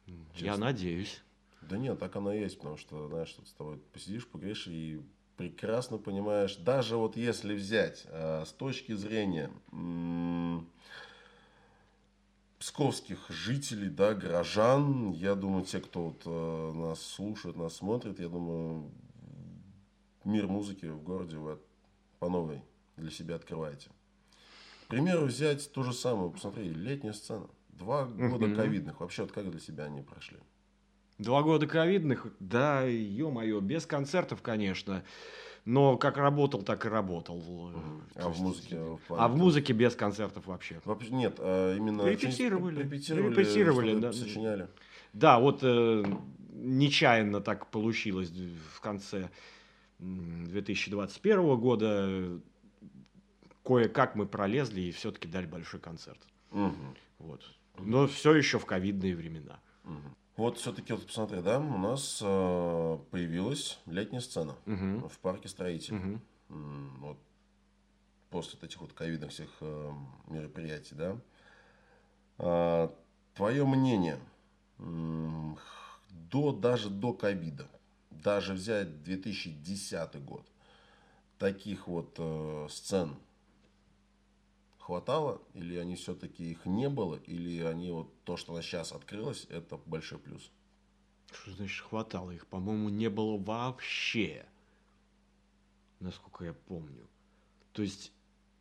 Я 0.07 0.15
Честно. 0.53 0.65
надеюсь. 0.65 1.21
Да 1.69 1.79
нет, 1.79 1.99
так 1.99 2.15
оно 2.17 2.33
и 2.33 2.41
есть, 2.41 2.59
потому 2.59 2.77
что, 2.77 3.09
знаешь, 3.09 3.33
тут 3.33 3.49
с 3.49 3.53
тобой 3.53 3.79
посидишь, 3.93 4.27
поговоришь 4.27 4.67
и 4.67 5.01
прекрасно 5.37 5.99
понимаешь, 5.99 6.57
даже 6.57 6.97
вот 6.97 7.17
если 7.17 7.55
взять 7.55 8.05
э, 8.07 8.45
с 8.47 8.53
точки 8.53 8.95
зрения 8.95 9.51
м, 9.73 10.69
псковских 12.59 13.29
жителей, 13.29 13.89
да, 13.89 14.15
горожан, 14.15 15.13
я 15.13 15.35
думаю, 15.35 15.65
те, 15.65 15.81
кто 15.81 16.09
вот, 16.11 16.23
э, 16.27 16.73
нас 16.75 17.01
слушает, 17.01 17.57
нас 17.57 17.75
смотрит, 17.77 18.21
я 18.21 18.29
думаю, 18.29 18.91
мир 20.25 20.47
музыки 20.47 20.87
в 20.87 21.03
городе 21.03 21.37
вы 21.37 21.59
по 22.19 22.29
новой 22.29 22.63
для 22.97 23.11
себя 23.11 23.37
открываете. 23.37 23.91
К 24.85 24.89
примеру, 24.89 25.27
взять 25.27 25.73
то 25.73 25.83
же 25.83 25.93
самое, 25.93 26.31
посмотри, 26.31 26.69
летняя 26.69 27.13
сцена. 27.15 27.49
Два 27.71 28.05
года 28.05 28.55
ковидных. 28.55 29.01
Вообще, 29.01 29.23
вот 29.23 29.33
как 29.33 29.51
для 29.51 29.59
себя 29.59 29.85
они 29.85 30.03
прошли? 30.03 30.39
Два 31.23 31.43
года 31.43 31.67
ковидных, 31.67 32.27
да, 32.41 32.83
ё-моё, 32.83 33.61
без 33.61 33.87
концертов, 33.87 34.43
конечно. 34.43 35.05
Но 35.65 35.97
как 35.97 36.17
работал, 36.17 36.63
так 36.63 36.85
и 36.85 36.89
работал. 36.89 37.41
А 38.17 38.29
в 38.29 38.41
музыке? 38.41 38.77
плане 39.07 39.25
А 39.25 39.29
в 39.29 39.37
музыке 39.37 39.73
без 39.73 39.95
концертов 39.95 40.47
вообще. 40.47 40.81
Вообще, 40.85 41.11
нет, 41.11 41.37
а 41.39 41.77
именно... 41.77 42.03
Репетировали. 42.09 42.83
Репетировали, 42.83 43.35
Репетировали, 43.35 44.01
да. 44.01 44.13
сочиняли. 44.13 44.69
Да, 45.13 45.39
вот 45.39 45.61
э, 45.63 46.05
нечаянно 46.55 47.41
так 47.41 47.69
получилось 47.71 48.31
в 48.31 48.81
конце 48.81 49.31
м, 50.01 50.47
2021 50.49 51.57
года. 51.57 51.87
э, 52.09 52.39
Кое-как 53.65 54.17
мы 54.17 54.27
пролезли 54.27 54.81
и 54.81 54.91
все-таки 54.91 55.29
дали 55.29 55.47
большой 55.47 55.79
концерт. 55.79 56.19
Мгм, 56.51 56.97
Вот. 57.21 57.43
Но 57.79 58.09
все 58.09 58.35
еще 58.35 58.59
в 58.59 58.67
ковидные 58.67 59.15
времена. 59.15 59.61
мгм. 59.85 60.17
Вот 60.37 60.59
все-таки, 60.59 60.93
вот 60.93 61.07
посмотри, 61.07 61.43
да, 61.43 61.59
у 61.59 61.79
нас 61.79 62.21
э, 62.23 62.99
появилась 63.11 63.79
летняя 63.87 64.21
сцена 64.21 64.57
Мгм. 64.65 65.09
в 65.09 65.19
парке 65.19 65.49
строителей. 65.49 66.21
М, 66.49 67.01
Вот 67.01 67.19
после 68.31 68.59
вот 68.59 68.65
этих 68.65 68.81
вот 68.81 68.93
ковидных 68.95 69.31
всех 69.31 69.51
э, 69.61 69.93
мероприятий, 70.29 70.95
да. 70.95 71.19
А, 72.39 72.95
твое 73.35 73.65
мнение 73.67 74.19
до, 74.79 76.53
даже 76.53 76.89
до 76.89 77.13
ковида, 77.13 77.69
даже 78.11 78.55
взять 78.55 79.03
2010 79.05 80.17
год, 80.25 80.45
таких 81.39 81.87
вот 81.87 82.15
э, 82.19 82.67
сцен 82.71 83.17
хватало, 84.83 85.41
или 85.55 85.77
они 85.77 85.95
все-таки 85.95 86.51
их 86.51 86.67
не 86.67 86.89
было, 86.89 87.17
или 87.17 87.61
они 87.63 87.93
вот 87.93 88.13
то, 88.25 88.37
что 88.37 88.53
она 88.53 88.63
сейчас 88.63 88.93
открылась, 88.93 89.47
это 89.49 89.77
большой 89.77 90.19
плюс? 90.19 90.51
Что 91.33 91.53
значит 91.53 91.85
хватало? 91.87 92.31
Их, 92.33 92.47
по-моему, 92.47 92.89
не 92.89 93.09
было 93.09 93.39
вообще, 93.39 94.45
насколько 96.01 96.45
я 96.45 96.53
помню. 96.53 97.09
То 97.73 97.83
есть, 97.83 98.13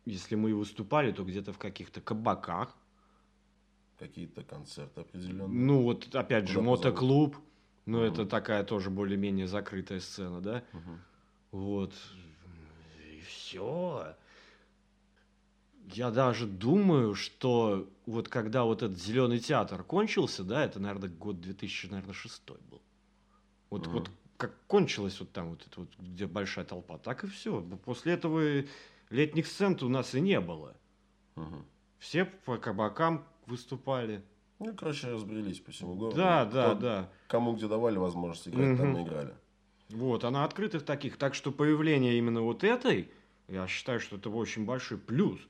если 0.06 0.36
мы 0.36 0.50
и 0.50 0.54
выступали, 0.54 1.12
то 1.12 1.24
где-то 1.24 1.52
в 1.52 1.58
каких-то 1.58 2.00
кабаках. 2.00 2.76
Какие-то 3.98 4.42
концерты 4.42 5.02
определенные. 5.02 5.48
Ну, 5.48 5.82
вот 5.82 6.14
опять 6.14 6.48
же, 6.48 6.60
мотоклуб. 6.60 7.36
Ну, 7.84 7.98
Мгм. 7.98 8.12
это 8.12 8.26
такая 8.26 8.64
тоже 8.64 8.90
более-менее 8.90 9.48
закрытая 9.48 10.00
сцена, 10.00 10.40
да? 10.40 10.64
Мгм. 10.72 11.00
Вот. 11.50 11.94
И 13.12 13.20
все. 13.20 14.16
Я 15.90 16.10
даже 16.10 16.46
думаю, 16.46 17.14
что 17.14 17.88
вот 18.06 18.28
когда 18.28 18.64
вот 18.64 18.82
этот 18.82 18.98
зеленый 19.00 19.40
театр 19.40 19.82
кончился, 19.82 20.44
да, 20.44 20.64
это, 20.64 20.80
наверное, 20.80 21.08
год 21.08 21.40
2006 21.40 22.42
был. 22.70 22.80
Вот, 23.70 23.86
вот 23.88 24.10
как 24.36 24.54
кончилось 24.66 25.18
вот 25.20 25.32
там 25.32 25.50
вот 25.50 25.66
это 25.66 25.80
вот, 25.80 25.88
где 25.98 26.26
большая 26.26 26.64
толпа, 26.64 26.98
так 26.98 27.24
и 27.24 27.26
все. 27.26 27.60
После 27.84 28.14
этого 28.14 28.64
летних 29.10 29.46
сцен 29.46 29.78
у 29.82 29.88
нас 29.88 30.14
и 30.14 30.20
не 30.20 30.40
было. 30.40 30.76
Мгм. 31.36 31.64
Все 31.98 32.24
по 32.24 32.58
кабакам 32.58 33.24
выступали. 33.46 34.22
Ну, 34.58 34.74
короче, 34.74 35.08
разбрелись 35.08 35.60
по 35.60 35.72
всему 35.72 35.94
городу. 35.94 36.16
Да, 36.16 36.44
да, 36.44 36.70
Кто- 36.70 36.80
да. 36.80 37.10
Кому 37.28 37.54
где 37.54 37.68
давали 37.68 37.98
возможность 37.98 38.48
играть, 38.48 38.76
там 38.76 38.90
Мгм. 38.90 38.98
и 38.98 39.02
играли. 39.04 39.34
Вот, 39.90 40.24
а 40.24 40.30
на 40.30 40.44
открытых 40.44 40.84
таких. 40.84 41.16
Так 41.16 41.34
что 41.34 41.50
появление 41.52 42.16
именно 42.18 42.42
вот 42.42 42.64
этой, 42.64 43.10
я 43.48 43.66
считаю, 43.66 44.00
что 44.00 44.16
это 44.16 44.30
очень 44.30 44.64
большой 44.64 44.98
плюс. 44.98 45.40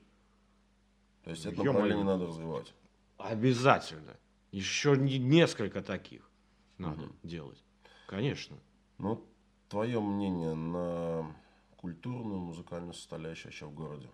То 1.23 1.29
есть 1.31 1.45
это 1.45 1.63
направление 1.63 2.03
надо 2.05 2.27
развивать. 2.27 2.73
Обязательно. 3.17 4.17
Еще 4.51 4.95
не- 4.97 5.17
несколько 5.19 5.81
таких 5.81 6.29
надо 6.77 7.03
Мгм. 7.03 7.15
делать. 7.23 7.63
Конечно. 8.07 8.57
Ну, 8.97 9.25
твое 9.69 9.99
мнение 10.01 10.53
на 10.53 11.35
культурную, 11.77 12.39
музыкальную 12.39 12.93
составляющую 12.93 13.47
вообще 13.47 13.65
в 13.65 13.73
городе? 13.73 14.09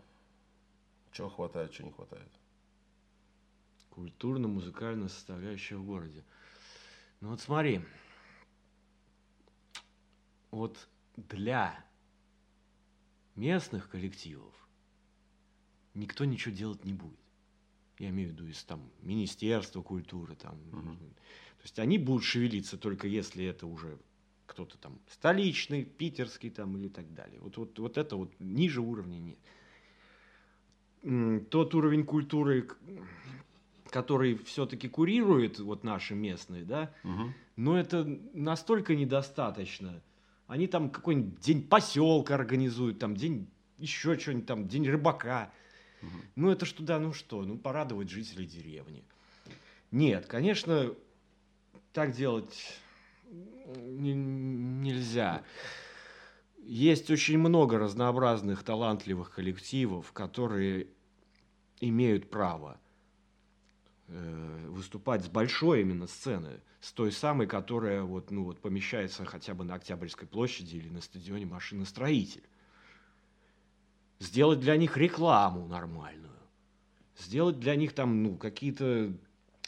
Чего 1.11 1.29
хватает, 1.29 1.71
чего 1.71 1.87
не 1.87 1.93
хватает? 1.93 2.31
Культурно-музыкальная 3.89 5.09
составляющая 5.09 5.75
в 5.75 5.83
городе. 5.85 6.23
Ну 7.21 7.29
вот 7.29 7.41
смотри. 7.41 7.81
Вот 10.51 10.87
для 11.17 11.83
местных 13.35 13.89
коллективов 13.89 14.53
никто 15.93 16.25
ничего 16.25 16.53
делать 16.53 16.85
не 16.85 16.93
будет. 16.93 17.19
Я 17.97 18.09
имею 18.09 18.29
в 18.29 18.31
виду 18.33 18.47
из 18.47 18.63
там 18.63 18.81
Министерства 19.01 19.81
культуры, 19.81 20.35
там. 20.35 20.57
Мгм. 20.71 20.97
То 20.97 21.63
есть 21.63 21.79
они 21.79 21.97
будут 21.97 22.23
шевелиться 22.23 22.77
только 22.77 23.07
если 23.07 23.43
это 23.45 23.67
уже 23.67 23.97
кто-то 24.45 24.77
там 24.77 24.99
столичный, 25.09 25.83
питерский 25.83 26.49
там 26.49 26.77
или 26.77 26.87
так 26.87 27.13
далее. 27.13 27.39
Вот, 27.41 27.57
вот, 27.57 27.77
вот 27.77 27.97
это 27.97 28.15
вот 28.15 28.31
ниже 28.39 28.81
уровня 28.81 29.17
нет. 29.19 29.37
Тот 31.49 31.75
уровень 31.75 32.03
культуры, 32.03 32.67
который 33.89 34.37
все-таки 34.37 34.89
курирует 34.89 35.59
вот 35.59 35.83
наши 35.83 36.15
местные, 36.15 36.63
да, 36.63 36.93
Мгм. 37.03 37.33
но 37.55 37.77
это 37.77 38.03
настолько 38.33 38.95
недостаточно. 38.95 40.01
Они 40.47 40.67
там 40.67 40.89
какой-нибудь 40.89 41.39
день 41.39 41.63
поселка 41.67 42.35
организуют, 42.35 42.99
там 42.99 43.15
день 43.15 43.47
еще 43.77 44.17
что-нибудь 44.17 44.45
там, 44.45 44.67
день 44.67 44.89
рыбака. 44.89 45.51
Ну 46.35 46.49
это 46.49 46.65
ж 46.65 46.71
туда, 46.71 46.99
ну 46.99 47.13
что, 47.13 47.43
ну 47.43 47.57
порадовать 47.57 48.09
жителей 48.09 48.45
деревни. 48.45 49.03
Нет, 49.91 50.25
конечно, 50.27 50.93
так 51.93 52.11
делать 52.13 52.79
не- 53.75 54.13
нельзя. 54.13 55.43
Есть 56.63 57.09
очень 57.09 57.39
много 57.39 57.79
разнообразных 57.79 58.63
талантливых 58.63 59.31
коллективов, 59.31 60.11
которые 60.11 60.87
имеют 61.79 62.29
право 62.29 62.79
э, 64.07 64.65
выступать 64.69 65.23
с 65.23 65.29
большой 65.29 65.81
именно 65.81 66.07
сцены, 66.07 66.61
с 66.81 66.91
той 66.91 67.11
самой, 67.11 67.47
которая 67.47 68.03
вот, 68.03 68.31
ну, 68.31 68.43
вот 68.43 68.59
помещается 68.59 69.25
хотя 69.25 69.53
бы 69.53 69.63
на 69.63 69.75
Октябрьской 69.75 70.27
площади 70.27 70.75
или 70.77 70.89
на 70.89 71.01
стадионе 71.01 71.45
машиностроитель. 71.45 72.43
Сделать 74.19 74.59
для 74.59 74.75
них 74.77 74.97
рекламу 74.97 75.67
нормальную. 75.67 76.29
Сделать 77.17 77.59
для 77.59 77.75
них 77.75 77.93
там, 77.93 78.23
ну, 78.23 78.35
какие-то 78.37 79.13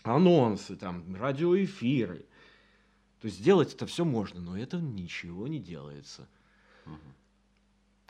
анонсы, 0.03 0.75
там, 0.75 1.15
радиоэфиры. 1.15 2.25
То 3.21 3.27
есть 3.27 3.39
сделать 3.39 3.73
это 3.73 3.85
все 3.85 4.03
можно, 4.03 4.41
но 4.41 4.57
это 4.57 4.77
ничего 4.77 5.47
не 5.47 5.59
делается, 5.59 6.27
Мгм. 6.85 7.13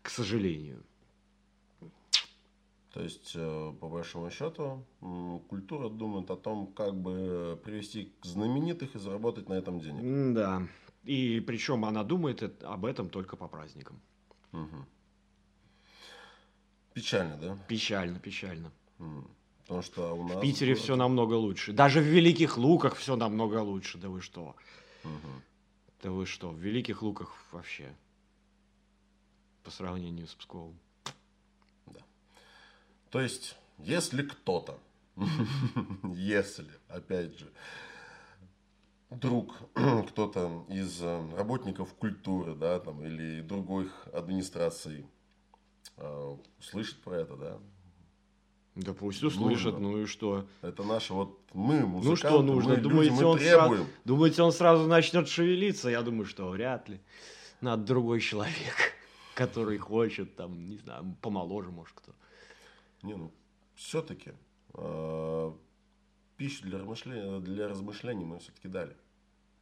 к 0.01 0.09
сожалению. 0.09 0.83
То 2.93 3.01
есть, 3.01 3.31
э, 3.35 3.73
по 3.79 3.87
большому 3.87 4.29
счету, 4.31 4.83
культура 5.47 5.89
думает 5.89 6.29
о 6.29 6.35
том, 6.35 6.67
как 6.73 6.93
бы 6.95 7.59
привести 7.63 8.11
к 8.19 8.25
знаменитых 8.25 8.95
и 8.95 8.99
заработать 8.99 9.47
на 9.49 9.53
этом 9.53 9.79
денег. 9.79 10.33
Да. 10.33 10.67
И 11.03 11.39
причем 11.41 11.85
она 11.85 12.03
думает 12.03 12.63
об 12.63 12.85
этом 12.85 13.09
только 13.09 13.35
по 13.37 13.47
праздникам. 13.47 14.01
Мгм. 14.51 14.85
Печально, 16.93 17.37
да? 17.37 17.57
Печально, 17.67 18.19
печально. 18.19 18.71
М. 18.99 19.27
Потому 19.61 19.81
что 19.81 20.13
у 20.13 20.27
нас... 20.27 20.37
В 20.37 20.41
Питере 20.41 20.75
все 20.75 20.95
намного 20.95 21.35
лучше. 21.35 21.71
Даже 21.71 22.01
в 22.01 22.03
Великих 22.03 22.57
Луках 22.57 22.95
все 22.95 23.15
намного 23.15 23.61
лучше. 23.61 23.97
Да 23.97 24.09
вы 24.09 24.21
что? 24.21 24.55
Мгм. 25.03 25.43
Да 26.03 26.11
вы 26.11 26.25
что? 26.25 26.49
В 26.49 26.59
Великих 26.59 27.01
Луках 27.01 27.33
вообще. 27.51 27.95
По 29.63 29.71
сравнению 29.71 30.27
с 30.27 30.33
Псковом. 30.33 30.77
То 33.11 33.19
есть, 33.19 33.57
если 33.77 34.23
кто-то, 34.23 34.79
если, 36.15 36.67
опять 36.87 37.37
же, 37.37 37.51
вдруг 39.09 39.53
кто-то 40.09 40.65
из 40.69 41.01
э, 41.01 41.29
работников 41.35 41.93
культуры, 41.93 42.55
да, 42.55 42.79
там, 42.79 43.03
или 43.03 43.41
других 43.41 44.07
администраций 44.13 45.05
э, 46.01 46.35
услышит 46.59 47.01
про 47.01 47.17
это, 47.21 47.35
да, 47.35 47.59
Да 48.75 48.93
пусть 48.93 49.23
услышат, 49.23 49.73
Нужно. 49.73 49.79
ну 49.79 50.01
и 50.01 50.05
что? 50.05 50.45
это 50.61 50.83
наше 50.83 51.13
вот 51.13 51.39
мы, 51.53 51.85
музыканты, 51.85 52.09
Ну 52.09 52.15
что 52.15 52.41
нужно? 52.41 52.69
мы 52.69 52.75
люди, 52.77 52.89
Думаете, 52.89 53.11
мы 53.13 53.25
он 53.25 53.37
требуем. 53.37 53.69
сразу, 53.69 53.87
думаете, 54.05 54.41
он 54.43 54.51
сразу 54.51 54.87
начнет 54.87 55.27
шевелиться? 55.27 55.89
Я 55.89 56.01
думаю, 56.01 56.25
что 56.25 56.49
вряд 56.49 56.89
ли. 56.89 56.99
Надо 57.61 57.83
другой 57.83 58.21
человек, 58.21 58.95
который 59.35 59.77
хочет, 59.77 60.35
там, 60.35 60.67
не 60.69 60.77
знаю, 60.77 61.15
помоложе, 61.21 61.69
может, 61.71 61.93
кто. 61.95 62.13
Не, 63.03 63.15
ну, 63.15 63.31
все-таки 63.75 64.31
пищу 66.37 66.63
для 66.63 66.79
размышления, 66.79 67.39
для 67.39 67.67
размышлений 67.67 68.25
мы 68.25 68.39
все-таки 68.39 68.67
дали. 68.67 68.95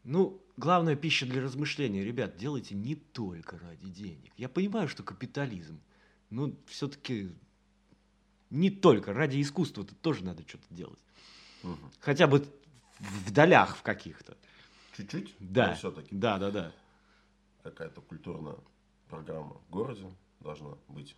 Ну, 0.06 0.42
главная 0.56 0.96
пища 0.96 1.26
для 1.26 1.42
размышления, 1.42 2.04
ребят, 2.06 2.38
делайте 2.38 2.74
не 2.74 2.96
только 2.96 3.60
ради 3.60 3.90
денег. 3.90 4.32
Я 4.38 4.48
понимаю, 4.48 4.88
что 4.88 5.04
капитализм, 5.04 5.82
но 6.30 6.52
все-таки 6.68 7.32
не 8.50 8.70
только 8.70 9.14
ради 9.14 9.42
искусства, 9.42 9.84
тут 9.84 10.00
тоже 10.02 10.24
надо 10.24 10.48
что-то 10.48 10.66
делать. 10.70 11.00
Мгм. 11.64 11.92
Хотя 12.00 12.28
бы 12.28 12.46
в 13.00 13.32
долях 13.32 13.78
в 13.78 13.82
каких-то. 13.82 14.38
Чуть-чуть, 14.96 15.36
Да, 15.40 15.76
все-таки 15.76 16.16
да, 16.16 16.38
да, 16.38 16.52
да. 16.52 16.72
какая-то 17.64 18.02
культурная 18.02 18.58
программа 19.08 19.56
в 19.56 19.70
городе 19.70 20.12
должна 20.40 20.78
быть. 20.88 21.16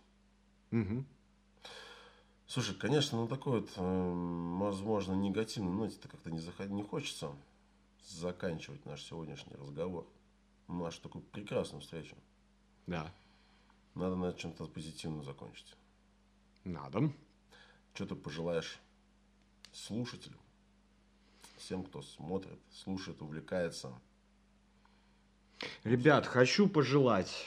Мгм. 0.70 1.06
Слушай, 2.46 2.74
конечно, 2.74 3.18
ну 3.18 3.28
такой 3.28 3.60
вот, 3.60 3.70
эм, 3.76 4.58
возможно, 4.58 5.14
негативный 5.14 5.72
ноте-то 5.72 6.08
как-то 6.08 6.30
не, 6.30 6.38
заход... 6.38 6.68
не 6.68 6.82
хочется 6.82 7.32
заканчивать 8.06 8.84
наш 8.84 9.02
сегодняшний 9.02 9.54
разговор. 9.54 10.06
Нашу 10.68 11.00
такую 11.00 11.22
прекрасную 11.24 11.80
встречу. 11.80 12.16
Да, 12.86 13.12
Надо 13.94 14.16
на 14.16 14.32
чем-то 14.32 14.66
позитивно 14.66 15.22
закончить. 15.22 15.76
надо. 16.64 17.12
Что 17.94 18.06
ты 18.06 18.14
пожелаешь 18.14 18.80
слушателям, 19.70 20.40
всем, 21.58 21.84
кто 21.84 22.00
смотрит, 22.00 22.58
слушает, 22.70 23.20
увлекается? 23.20 23.92
Ребят, 25.84 26.26
хочу 26.26 26.68
пожелать, 26.68 27.46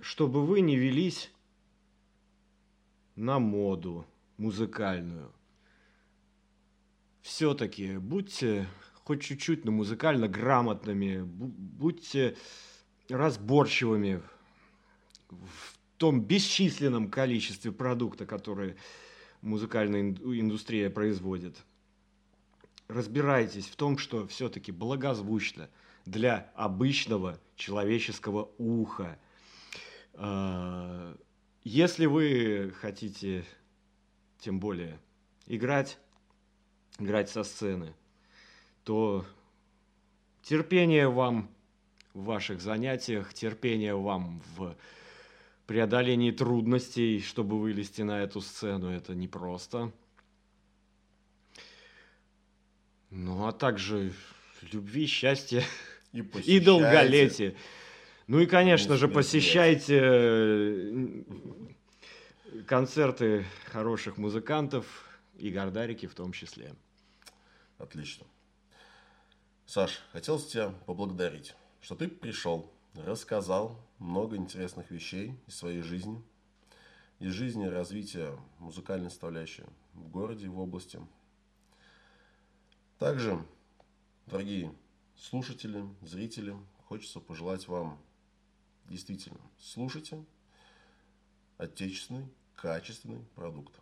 чтобы 0.00 0.46
вы 0.46 0.60
не 0.60 0.76
велись 0.76 1.32
на 3.16 3.40
моду 3.40 4.06
музыкальную. 4.36 5.32
Все-таки 7.22 7.96
будьте 7.98 8.68
хоть 9.04 9.22
чуть-чуть, 9.22 9.64
но 9.64 9.72
музыкально 9.72 10.28
грамотными, 10.28 11.22
бу- 11.22 11.48
будьте 11.48 12.36
разборчивыми 13.08 14.22
в 15.28 15.76
том 15.96 16.20
бесчисленном 16.20 17.10
количестве 17.10 17.72
продукта, 17.72 18.26
который 18.26 18.76
музыкальная 19.40 20.02
индустрия 20.02 20.90
производит. 20.90 21.56
Разбирайтесь 22.88 23.66
в 23.66 23.76
том, 23.76 23.98
что 23.98 24.26
все-таки 24.26 24.72
благозвучно 24.72 25.68
для 26.04 26.52
обычного 26.54 27.40
человеческого 27.56 28.50
уха. 28.58 29.18
А, 30.14 31.16
если 31.64 32.06
вы 32.06 32.72
хотите, 32.80 33.44
тем 34.38 34.60
более, 34.60 35.00
играть, 35.46 35.98
играть 36.98 37.28
со 37.28 37.42
сцены, 37.42 37.94
то 38.84 39.26
терпение 40.42 41.08
вам 41.08 41.50
в 42.14 42.24
ваших 42.24 42.60
занятиях, 42.60 43.34
терпение 43.34 43.96
вам 43.96 44.40
в 44.56 44.76
преодолении 45.66 46.30
трудностей, 46.30 47.20
чтобы 47.20 47.60
вылезти 47.60 48.02
на 48.02 48.22
эту 48.22 48.40
сцену, 48.40 48.90
это 48.90 49.14
непросто. 49.14 49.92
Ну, 53.10 53.46
а 53.46 53.52
также 53.52 54.12
любви, 54.72 55.06
счастья 55.06 55.64
и, 56.12 56.20
и 56.44 56.60
долголетия. 56.60 57.54
Ну 58.26 58.40
и, 58.40 58.46
конечно 58.46 58.96
же, 58.96 59.08
посещайте 59.08 60.00
э, 60.02 61.22
концерты 62.66 63.44
хороших 63.66 64.16
музыкантов 64.18 65.08
и 65.38 65.50
Гордарики 65.50 66.06
в 66.06 66.14
том 66.14 66.32
числе. 66.32 66.74
Отлично. 67.78 68.26
Саш, 69.66 70.00
хотелось 70.12 70.46
тебя 70.46 70.70
поблагодарить, 70.86 71.54
что 71.80 71.94
ты 71.94 72.08
пришел, 72.08 72.72
рассказал 72.94 73.80
много 73.98 74.36
интересных 74.36 74.90
вещей 74.90 75.38
из 75.46 75.56
своей 75.56 75.82
жизни, 75.82 76.22
из 77.18 77.32
жизни 77.32 77.66
развития 77.66 78.38
музыкальной 78.58 79.10
составляющей 79.10 79.64
в 79.94 80.08
городе, 80.08 80.48
в 80.48 80.58
области. 80.58 81.00
Также, 82.98 83.44
дорогие 84.26 84.74
слушатели, 85.16 85.84
зрители, 86.02 86.56
хочется 86.84 87.20
пожелать 87.20 87.68
вам 87.68 87.98
действительно 88.88 89.40
слушайте 89.58 90.24
отечественный, 91.58 92.28
качественный 92.54 93.24
продукт. 93.34 93.74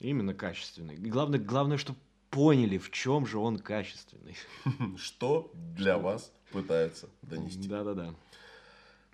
Именно 0.00 0.34
качественный. 0.34 0.94
И 0.94 1.10
главное, 1.10 1.40
главное, 1.40 1.76
чтобы 1.76 1.98
поняли, 2.30 2.78
в 2.78 2.90
чем 2.90 3.26
же 3.26 3.38
он 3.38 3.58
качественный. 3.58 4.36
Что 4.96 5.50
для 5.54 5.98
вас 5.98 6.32
пытаются 6.52 7.08
донести. 7.22 7.68
Да-да-да. 7.68 8.14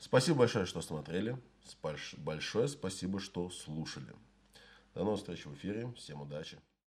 Спасибо 0.04 0.40
большое, 0.40 0.66
что 0.66 0.82
смотрели. 0.82 1.38
Большое 2.18 2.68
спасибо, 2.68 3.20
что 3.20 3.48
слушали. 3.48 4.12
До 4.94 5.02
новых 5.02 5.20
встреч 5.20 5.46
в 5.46 5.54
эфире. 5.54 5.90
Всем 5.96 6.20
удачи. 6.20 6.58